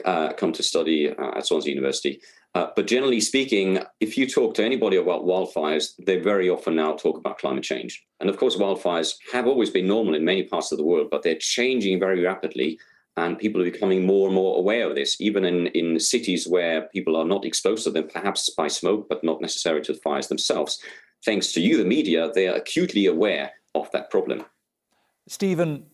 uh, 0.05 0.33
come 0.33 0.51
to 0.53 0.63
study 0.63 1.09
uh, 1.09 1.37
at 1.37 1.45
Swansea 1.45 1.73
University. 1.73 2.21
Uh, 2.55 2.67
but 2.75 2.87
generally 2.87 3.19
speaking, 3.19 3.79
if 3.99 4.17
you 4.17 4.27
talk 4.27 4.53
to 4.55 4.63
anybody 4.63 4.97
about 4.97 5.25
wildfires, 5.25 5.93
they 6.05 6.17
very 6.17 6.49
often 6.49 6.75
now 6.75 6.93
talk 6.93 7.17
about 7.17 7.37
climate 7.37 7.63
change. 7.63 8.03
And 8.19 8.29
of 8.29 8.37
course, 8.37 8.55
wildfires 8.55 9.15
have 9.31 9.47
always 9.47 9.69
been 9.69 9.87
normal 9.87 10.15
in 10.15 10.25
many 10.25 10.43
parts 10.43 10.71
of 10.71 10.77
the 10.77 10.83
world, 10.83 11.09
but 11.11 11.21
they're 11.23 11.35
changing 11.39 11.99
very 11.99 12.23
rapidly 12.23 12.79
and 13.17 13.39
people 13.39 13.61
are 13.61 13.71
becoming 13.71 14.05
more 14.05 14.27
and 14.27 14.35
more 14.35 14.57
aware 14.57 14.87
of 14.87 14.95
this, 14.95 15.19
even 15.19 15.43
in, 15.43 15.67
in 15.67 15.99
cities 15.99 16.47
where 16.47 16.83
people 16.93 17.15
are 17.15 17.25
not 17.25 17.45
exposed 17.45 17.83
to 17.83 17.91
them, 17.91 18.07
perhaps 18.07 18.49
by 18.51 18.67
smoke, 18.67 19.07
but 19.09 19.23
not 19.23 19.41
necessarily 19.41 19.81
to 19.83 19.93
the 19.93 19.99
fires 19.99 20.27
themselves. 20.27 20.79
Thanks 21.25 21.51
to 21.53 21.61
you, 21.61 21.77
the 21.77 21.85
media, 21.85 22.31
they 22.33 22.47
are 22.47 22.55
acutely 22.55 23.07
aware 23.07 23.51
of 23.73 23.91
that 23.91 24.11
problem. 24.11 24.45
Stephen, 25.27 25.87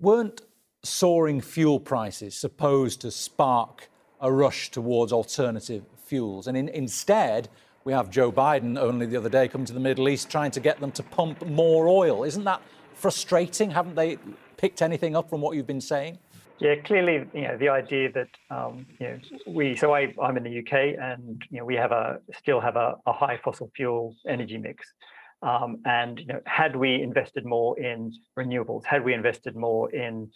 weren't 0.00 0.40
soaring 0.82 1.40
fuel 1.40 1.78
prices 1.78 2.34
supposed 2.34 3.00
to 3.00 3.10
spark 3.10 3.88
a 4.20 4.32
rush 4.32 4.70
towards 4.70 5.12
alternative 5.12 5.84
fuels? 6.04 6.46
And 6.46 6.56
in, 6.56 6.68
instead, 6.68 7.48
we 7.84 7.92
have 7.92 8.10
Joe 8.10 8.30
Biden 8.30 8.78
only 8.78 9.06
the 9.06 9.16
other 9.16 9.28
day 9.28 9.48
coming 9.48 9.66
to 9.66 9.72
the 9.72 9.80
Middle 9.80 10.08
East 10.08 10.30
trying 10.30 10.50
to 10.52 10.60
get 10.60 10.80
them 10.80 10.92
to 10.92 11.02
pump 11.02 11.46
more 11.46 11.88
oil. 11.88 12.24
Isn't 12.24 12.44
that 12.44 12.62
frustrating? 12.94 13.70
Haven't 13.70 13.96
they 13.96 14.18
picked 14.56 14.82
anything 14.82 15.16
up 15.16 15.28
from 15.28 15.40
what 15.40 15.56
you've 15.56 15.66
been 15.66 15.80
saying? 15.80 16.18
Yeah, 16.62 16.76
clearly, 16.76 17.26
you 17.34 17.42
know, 17.42 17.56
the 17.56 17.68
idea 17.70 18.12
that 18.12 18.28
um, 18.48 18.86
you 19.00 19.08
know 19.08 19.18
we 19.48 19.74
so 19.74 19.92
I 19.92 20.14
I'm 20.22 20.36
in 20.36 20.44
the 20.44 20.58
UK 20.60 20.96
and 21.00 21.42
you 21.50 21.58
know 21.58 21.64
we 21.64 21.74
have 21.74 21.90
a 21.90 22.20
still 22.38 22.60
have 22.60 22.76
a, 22.76 22.94
a 23.04 23.12
high 23.12 23.40
fossil 23.42 23.68
fuel 23.74 24.14
energy 24.28 24.58
mix, 24.58 24.86
um, 25.42 25.78
and 25.86 26.20
you 26.20 26.26
know 26.26 26.40
had 26.46 26.76
we 26.76 27.02
invested 27.02 27.44
more 27.44 27.76
in 27.80 28.12
renewables, 28.38 28.84
had 28.84 29.04
we 29.04 29.12
invested 29.12 29.56
more 29.56 29.90
in 29.92 30.30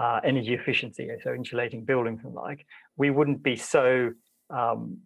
uh, 0.00 0.18
energy 0.24 0.54
efficiency, 0.54 1.08
so 1.22 1.34
insulating 1.34 1.84
buildings 1.84 2.20
and 2.24 2.34
like, 2.34 2.60
we 2.96 3.08
wouldn't 3.10 3.42
be 3.42 3.56
so 3.56 4.10
um, 4.48 4.98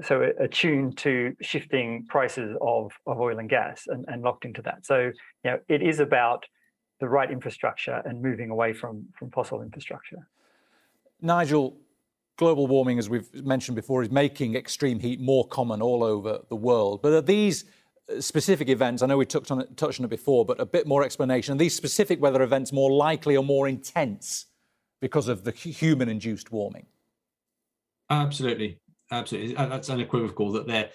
so 0.00 0.14
attuned 0.38 0.96
to 0.96 1.34
shifting 1.40 2.06
prices 2.08 2.56
of, 2.60 2.92
of 3.06 3.20
oil 3.20 3.38
and 3.40 3.50
gas 3.50 3.82
and, 3.88 4.04
and 4.08 4.22
locked 4.22 4.44
into 4.44 4.62
that. 4.62 4.86
So 4.86 4.96
you 5.44 5.50
know 5.50 5.58
it 5.68 5.82
is 5.82 6.00
about 6.00 6.46
the 7.00 7.08
right 7.08 7.30
infrastructure 7.30 8.02
and 8.06 8.22
moving 8.22 8.50
away 8.50 8.72
from, 8.72 9.06
from 9.18 9.30
fossil 9.30 9.60
infrastructure. 9.62 10.26
Nigel, 11.20 11.76
global 12.36 12.66
warming, 12.66 12.98
as 12.98 13.08
we've 13.08 13.32
mentioned 13.44 13.76
before, 13.76 14.02
is 14.02 14.10
making 14.10 14.54
extreme 14.54 14.98
heat 14.98 15.20
more 15.20 15.46
common 15.46 15.82
all 15.82 16.02
over 16.02 16.40
the 16.48 16.56
world. 16.56 17.02
But 17.02 17.12
are 17.12 17.20
these 17.20 17.66
specific 18.20 18.68
events, 18.68 19.02
I 19.02 19.06
know 19.06 19.16
we 19.16 19.26
touched 19.26 19.50
on 19.50 19.60
it, 19.60 19.76
touched 19.76 20.00
on 20.00 20.04
it 20.04 20.10
before, 20.10 20.44
but 20.44 20.60
a 20.60 20.66
bit 20.66 20.86
more 20.86 21.02
explanation, 21.02 21.54
are 21.54 21.58
these 21.58 21.74
specific 21.74 22.20
weather 22.20 22.42
events 22.42 22.72
more 22.72 22.90
likely 22.90 23.36
or 23.36 23.44
more 23.44 23.68
intense 23.68 24.46
because 25.00 25.28
of 25.28 25.44
the 25.44 25.52
human 25.52 26.08
induced 26.08 26.50
warming? 26.50 26.86
Absolutely. 28.10 28.80
Absolutely. 29.10 29.54
That's 29.54 29.90
unequivocal 29.90 30.52
that 30.52 30.66
they're 30.66 30.90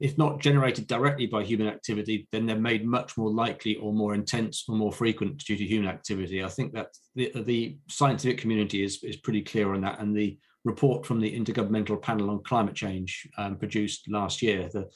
if 0.00 0.16
not 0.16 0.40
generated 0.40 0.86
directly 0.86 1.26
by 1.26 1.42
human 1.42 1.66
activity, 1.66 2.28
then 2.30 2.46
they're 2.46 2.56
made 2.56 2.86
much 2.86 3.16
more 3.16 3.32
likely 3.32 3.76
or 3.76 3.92
more 3.92 4.14
intense 4.14 4.64
or 4.68 4.76
more 4.76 4.92
frequent 4.92 5.38
due 5.38 5.56
to 5.56 5.64
human 5.64 5.88
activity. 5.88 6.44
I 6.44 6.48
think 6.48 6.72
that 6.74 6.88
the, 7.16 7.32
the 7.34 7.78
scientific 7.88 8.38
community 8.38 8.84
is, 8.84 9.02
is 9.02 9.16
pretty 9.16 9.42
clear 9.42 9.74
on 9.74 9.80
that. 9.80 10.00
And 10.00 10.16
the 10.16 10.38
report 10.64 11.06
from 11.06 11.20
the 11.20 11.38
Intergovernmental 11.38 12.00
Panel 12.00 12.30
on 12.30 12.42
Climate 12.42 12.74
Change 12.74 13.28
um, 13.38 13.56
produced 13.56 14.08
last 14.08 14.42
year, 14.42 14.68
the 14.72 14.88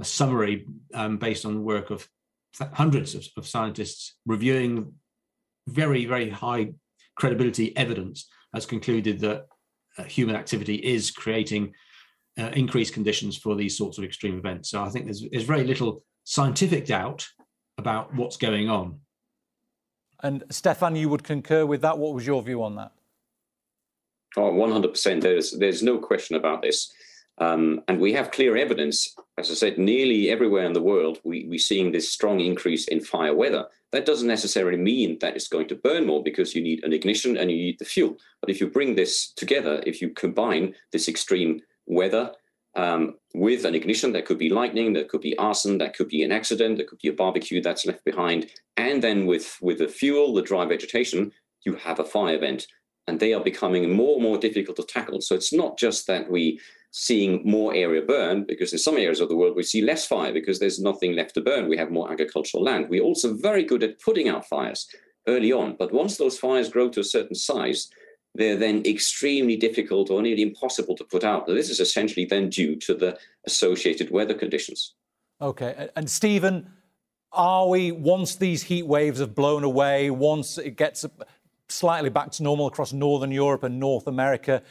a 0.00 0.04
summary 0.04 0.66
um, 0.94 1.18
based 1.18 1.44
on 1.44 1.54
the 1.54 1.60
work 1.60 1.90
of 1.90 2.08
hundreds 2.72 3.14
of, 3.14 3.26
of 3.36 3.46
scientists 3.46 4.16
reviewing 4.26 4.92
very, 5.68 6.04
very 6.06 6.30
high 6.30 6.72
credibility 7.16 7.76
evidence, 7.76 8.28
has 8.54 8.66
concluded 8.66 9.20
that 9.20 9.46
uh, 9.98 10.04
human 10.04 10.34
activity 10.34 10.76
is 10.76 11.10
creating 11.10 11.72
uh, 12.38 12.50
increased 12.54 12.94
conditions 12.94 13.36
for 13.36 13.54
these 13.54 13.76
sorts 13.76 13.98
of 13.98 14.04
extreme 14.04 14.38
events. 14.38 14.70
So 14.70 14.82
I 14.82 14.88
think 14.88 15.04
there's, 15.04 15.24
there's 15.30 15.44
very 15.44 15.64
little 15.64 16.02
scientific 16.24 16.86
doubt 16.86 17.26
about 17.78 18.14
what's 18.14 18.36
going 18.36 18.70
on. 18.70 19.00
And 20.22 20.44
Stefan, 20.50 20.96
you 20.96 21.08
would 21.08 21.24
concur 21.24 21.64
with 21.66 21.82
that. 21.82 21.98
What 21.98 22.14
was 22.14 22.26
your 22.26 22.42
view 22.42 22.62
on 22.62 22.76
that? 22.76 22.92
Oh, 24.36 24.52
100%. 24.52 25.20
There's, 25.20 25.52
there's 25.52 25.82
no 25.82 25.98
question 25.98 26.36
about 26.36 26.62
this. 26.62 26.92
Um, 27.38 27.80
and 27.88 27.98
we 27.98 28.12
have 28.12 28.30
clear 28.30 28.56
evidence, 28.56 29.14
as 29.38 29.50
I 29.50 29.54
said, 29.54 29.78
nearly 29.78 30.30
everywhere 30.30 30.66
in 30.66 30.74
the 30.74 30.82
world, 30.82 31.20
we, 31.24 31.46
we're 31.48 31.58
seeing 31.58 31.90
this 31.90 32.10
strong 32.10 32.40
increase 32.40 32.86
in 32.88 33.00
fire 33.00 33.34
weather. 33.34 33.66
That 33.92 34.04
doesn't 34.04 34.28
necessarily 34.28 34.76
mean 34.76 35.18
that 35.20 35.34
it's 35.34 35.48
going 35.48 35.68
to 35.68 35.74
burn 35.74 36.06
more 36.06 36.22
because 36.22 36.54
you 36.54 36.62
need 36.62 36.84
an 36.84 36.92
ignition 36.92 37.36
and 37.38 37.50
you 37.50 37.56
need 37.56 37.78
the 37.78 37.86
fuel. 37.86 38.18
But 38.40 38.50
if 38.50 38.60
you 38.60 38.68
bring 38.68 38.94
this 38.94 39.32
together, 39.32 39.82
if 39.86 40.02
you 40.02 40.10
combine 40.10 40.74
this 40.92 41.08
extreme 41.08 41.60
weather 41.86 42.32
um, 42.76 43.16
with 43.34 43.64
an 43.64 43.74
ignition. 43.74 44.12
That 44.12 44.26
could 44.26 44.38
be 44.38 44.48
lightning, 44.48 44.92
that 44.94 45.08
could 45.08 45.20
be 45.20 45.36
arson, 45.38 45.78
that 45.78 45.96
could 45.96 46.08
be 46.08 46.22
an 46.22 46.32
accident, 46.32 46.78
that 46.78 46.88
could 46.88 47.00
be 47.00 47.08
a 47.08 47.12
barbecue 47.12 47.60
that's 47.60 47.86
left 47.86 48.04
behind. 48.04 48.46
And 48.76 49.02
then 49.02 49.26
with, 49.26 49.56
with 49.60 49.78
the 49.78 49.88
fuel, 49.88 50.34
the 50.34 50.42
dry 50.42 50.64
vegetation, 50.64 51.32
you 51.64 51.74
have 51.76 51.98
a 51.98 52.04
fire 52.04 52.36
event. 52.36 52.66
And 53.10 53.18
they 53.18 53.34
are 53.34 53.42
becoming 53.42 53.90
more 53.90 54.14
and 54.14 54.22
more 54.22 54.38
difficult 54.38 54.76
to 54.76 54.84
tackle. 54.84 55.20
So 55.20 55.34
it's 55.34 55.52
not 55.52 55.76
just 55.76 56.06
that 56.06 56.30
we 56.30 56.60
seeing 56.92 57.42
more 57.44 57.74
area 57.74 58.02
burn, 58.02 58.44
because 58.44 58.72
in 58.72 58.78
some 58.78 58.96
areas 58.96 59.20
of 59.20 59.28
the 59.28 59.36
world 59.36 59.56
we 59.56 59.64
see 59.64 59.82
less 59.82 60.06
fire 60.06 60.32
because 60.32 60.60
there's 60.60 60.78
nothing 60.78 61.16
left 61.16 61.34
to 61.34 61.40
burn. 61.40 61.68
We 61.68 61.76
have 61.76 61.90
more 61.90 62.10
agricultural 62.12 62.62
land. 62.62 62.88
We're 62.88 63.02
also 63.02 63.34
very 63.34 63.64
good 63.64 63.82
at 63.82 64.00
putting 64.00 64.28
out 64.28 64.46
fires. 64.46 64.86
early 65.26 65.52
on. 65.52 65.76
But 65.78 65.92
once 65.92 66.16
those 66.16 66.38
fires 66.38 66.68
grow 66.68 66.88
to 66.90 67.00
a 67.00 67.04
certain 67.04 67.34
size, 67.34 67.88
they're 68.34 68.56
then 68.56 68.82
extremely 68.86 69.56
difficult 69.56 70.10
or 70.10 70.22
nearly 70.22 70.42
impossible 70.42 70.96
to 70.96 71.04
put 71.04 71.24
out. 71.24 71.46
This 71.46 71.70
is 71.70 71.80
essentially 71.80 72.26
then 72.26 72.48
due 72.48 72.76
to 72.76 72.94
the 72.94 73.18
associated 73.46 74.10
weather 74.10 74.34
conditions. 74.34 74.94
Okay. 75.40 75.88
And 75.96 76.08
Stephen, 76.08 76.70
are 77.32 77.68
we, 77.68 77.92
once 77.92 78.36
these 78.36 78.62
heat 78.62 78.86
waves 78.86 79.20
have 79.20 79.34
blown 79.34 79.64
away, 79.64 80.10
once 80.10 80.58
it 80.58 80.76
gets 80.76 81.04
slightly 81.70 82.10
back 82.10 82.30
to 82.32 82.42
normal 82.42 82.66
across 82.66 82.92
Northern 82.92 83.30
Europe 83.30 83.62
and 83.62 83.78
North 83.78 84.06
America, 84.06 84.62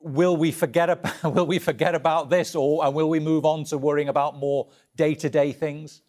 will 0.00 0.36
we 0.36 0.52
forget 0.52 0.90
about, 0.90 1.22
will 1.34 1.46
we 1.46 1.58
forget 1.58 1.94
about 1.94 2.30
this 2.30 2.54
or 2.54 2.90
will 2.90 3.08
we 3.08 3.20
move 3.20 3.44
on 3.44 3.64
to 3.64 3.78
worrying 3.78 4.08
about 4.08 4.36
more 4.36 4.68
day-to-day 4.96 5.52
things? 5.52 6.02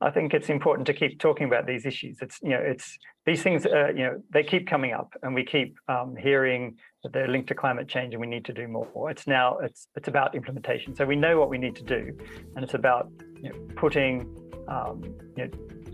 I 0.00 0.10
think 0.10 0.34
it's 0.34 0.50
important 0.50 0.86
to 0.88 0.92
keep 0.92 1.18
talking 1.18 1.46
about 1.46 1.66
these 1.66 1.86
issues. 1.86 2.18
It's 2.20 2.38
you 2.42 2.50
know, 2.50 2.60
it's 2.60 2.98
these 3.24 3.42
things. 3.42 3.64
Uh, 3.64 3.88
you 3.88 4.04
know, 4.04 4.22
they 4.30 4.42
keep 4.42 4.68
coming 4.68 4.92
up, 4.92 5.14
and 5.22 5.34
we 5.34 5.42
keep 5.42 5.78
um, 5.88 6.14
hearing 6.16 6.76
that 7.02 7.14
they're 7.14 7.28
linked 7.28 7.48
to 7.48 7.54
climate 7.54 7.88
change, 7.88 8.12
and 8.12 8.20
we 8.20 8.26
need 8.26 8.44
to 8.44 8.52
do 8.52 8.68
more. 8.68 9.10
It's 9.10 9.26
now 9.26 9.56
it's 9.58 9.88
it's 9.96 10.08
about 10.08 10.34
implementation. 10.34 10.94
So 10.94 11.06
we 11.06 11.16
know 11.16 11.38
what 11.40 11.48
we 11.48 11.56
need 11.56 11.74
to 11.76 11.82
do, 11.82 12.14
and 12.54 12.62
it's 12.62 12.74
about 12.74 13.10
you 13.42 13.48
know, 13.48 13.56
putting 13.74 14.28
um, 14.68 15.02
you 15.34 15.46
know, 15.46 15.50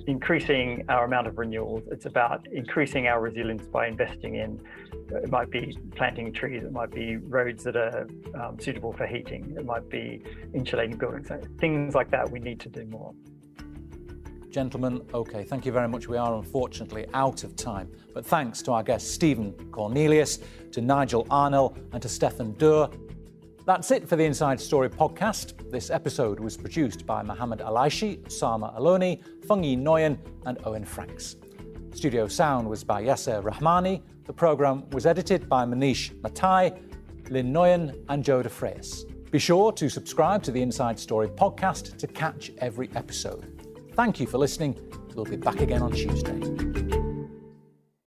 increasing 0.06 0.84
our 0.88 1.04
amount 1.04 1.26
of 1.26 1.38
renewals. 1.38 1.82
It's 1.90 2.06
about 2.06 2.46
increasing 2.52 3.06
our 3.06 3.20
resilience 3.20 3.66
by 3.66 3.86
investing 3.86 4.36
in. 4.36 4.60
It 5.10 5.30
might 5.30 5.50
be 5.50 5.78
planting 5.94 6.32
trees. 6.32 6.62
It 6.64 6.72
might 6.72 6.90
be 6.90 7.16
roads 7.16 7.64
that 7.64 7.76
are 7.76 8.08
um, 8.40 8.58
suitable 8.58 8.92
for 8.92 9.06
heating. 9.06 9.54
It 9.56 9.64
might 9.64 9.88
be 9.88 10.22
insulating 10.54 10.96
buildings. 10.96 11.28
Things 11.58 11.94
like 11.94 12.10
that. 12.10 12.30
We 12.30 12.40
need 12.40 12.60
to 12.60 12.68
do 12.68 12.84
more. 12.86 13.14
Gentlemen, 14.50 15.00
okay, 15.14 15.44
thank 15.44 15.64
you 15.64 15.72
very 15.72 15.88
much. 15.88 16.08
We 16.08 16.18
are 16.18 16.34
unfortunately 16.34 17.06
out 17.14 17.42
of 17.42 17.56
time. 17.56 17.90
But 18.12 18.26
thanks 18.26 18.60
to 18.62 18.72
our 18.72 18.82
guests 18.82 19.10
Stephen 19.10 19.54
Cornelius, 19.70 20.40
to 20.72 20.82
Nigel 20.82 21.24
Arnell, 21.26 21.74
and 21.92 22.02
to 22.02 22.08
Stefan 22.08 22.52
Doerr. 22.58 22.90
That's 23.64 23.92
it 23.92 24.08
for 24.08 24.16
the 24.16 24.24
Inside 24.24 24.60
Story 24.60 24.90
podcast. 24.90 25.70
This 25.70 25.88
episode 25.88 26.40
was 26.40 26.56
produced 26.56 27.06
by 27.06 27.22
Mohammed 27.22 27.60
Alaishi, 27.60 28.30
Sama 28.30 28.74
Aloni, 28.76 29.22
Fungi 29.46 29.76
Noyan, 29.76 30.18
and 30.46 30.58
Owen 30.64 30.84
Franks. 30.84 31.36
Studio 31.94 32.26
sound 32.26 32.68
was 32.68 32.82
by 32.82 33.04
Yasser 33.04 33.40
Rahmani. 33.40 34.02
The 34.24 34.32
programme 34.32 34.90
was 34.90 35.06
edited 35.06 35.48
by 35.48 35.64
Manish 35.64 36.20
Matai, 36.22 36.72
Lynn 37.30 37.52
Noyan, 37.52 38.04
and 38.08 38.24
Joe 38.24 38.42
DeFreyes. 38.42 39.30
Be 39.30 39.38
sure 39.38 39.70
to 39.72 39.88
subscribe 39.88 40.42
to 40.42 40.50
the 40.50 40.60
Inside 40.60 40.98
Story 40.98 41.28
podcast 41.28 41.96
to 41.98 42.08
catch 42.08 42.50
every 42.58 42.90
episode. 42.96 43.62
Thank 43.94 44.18
you 44.18 44.26
for 44.26 44.38
listening. 44.38 44.76
We'll 45.14 45.24
be 45.24 45.36
back 45.36 45.60
again 45.60 45.82
on 45.82 45.92
Tuesday. 45.92 46.71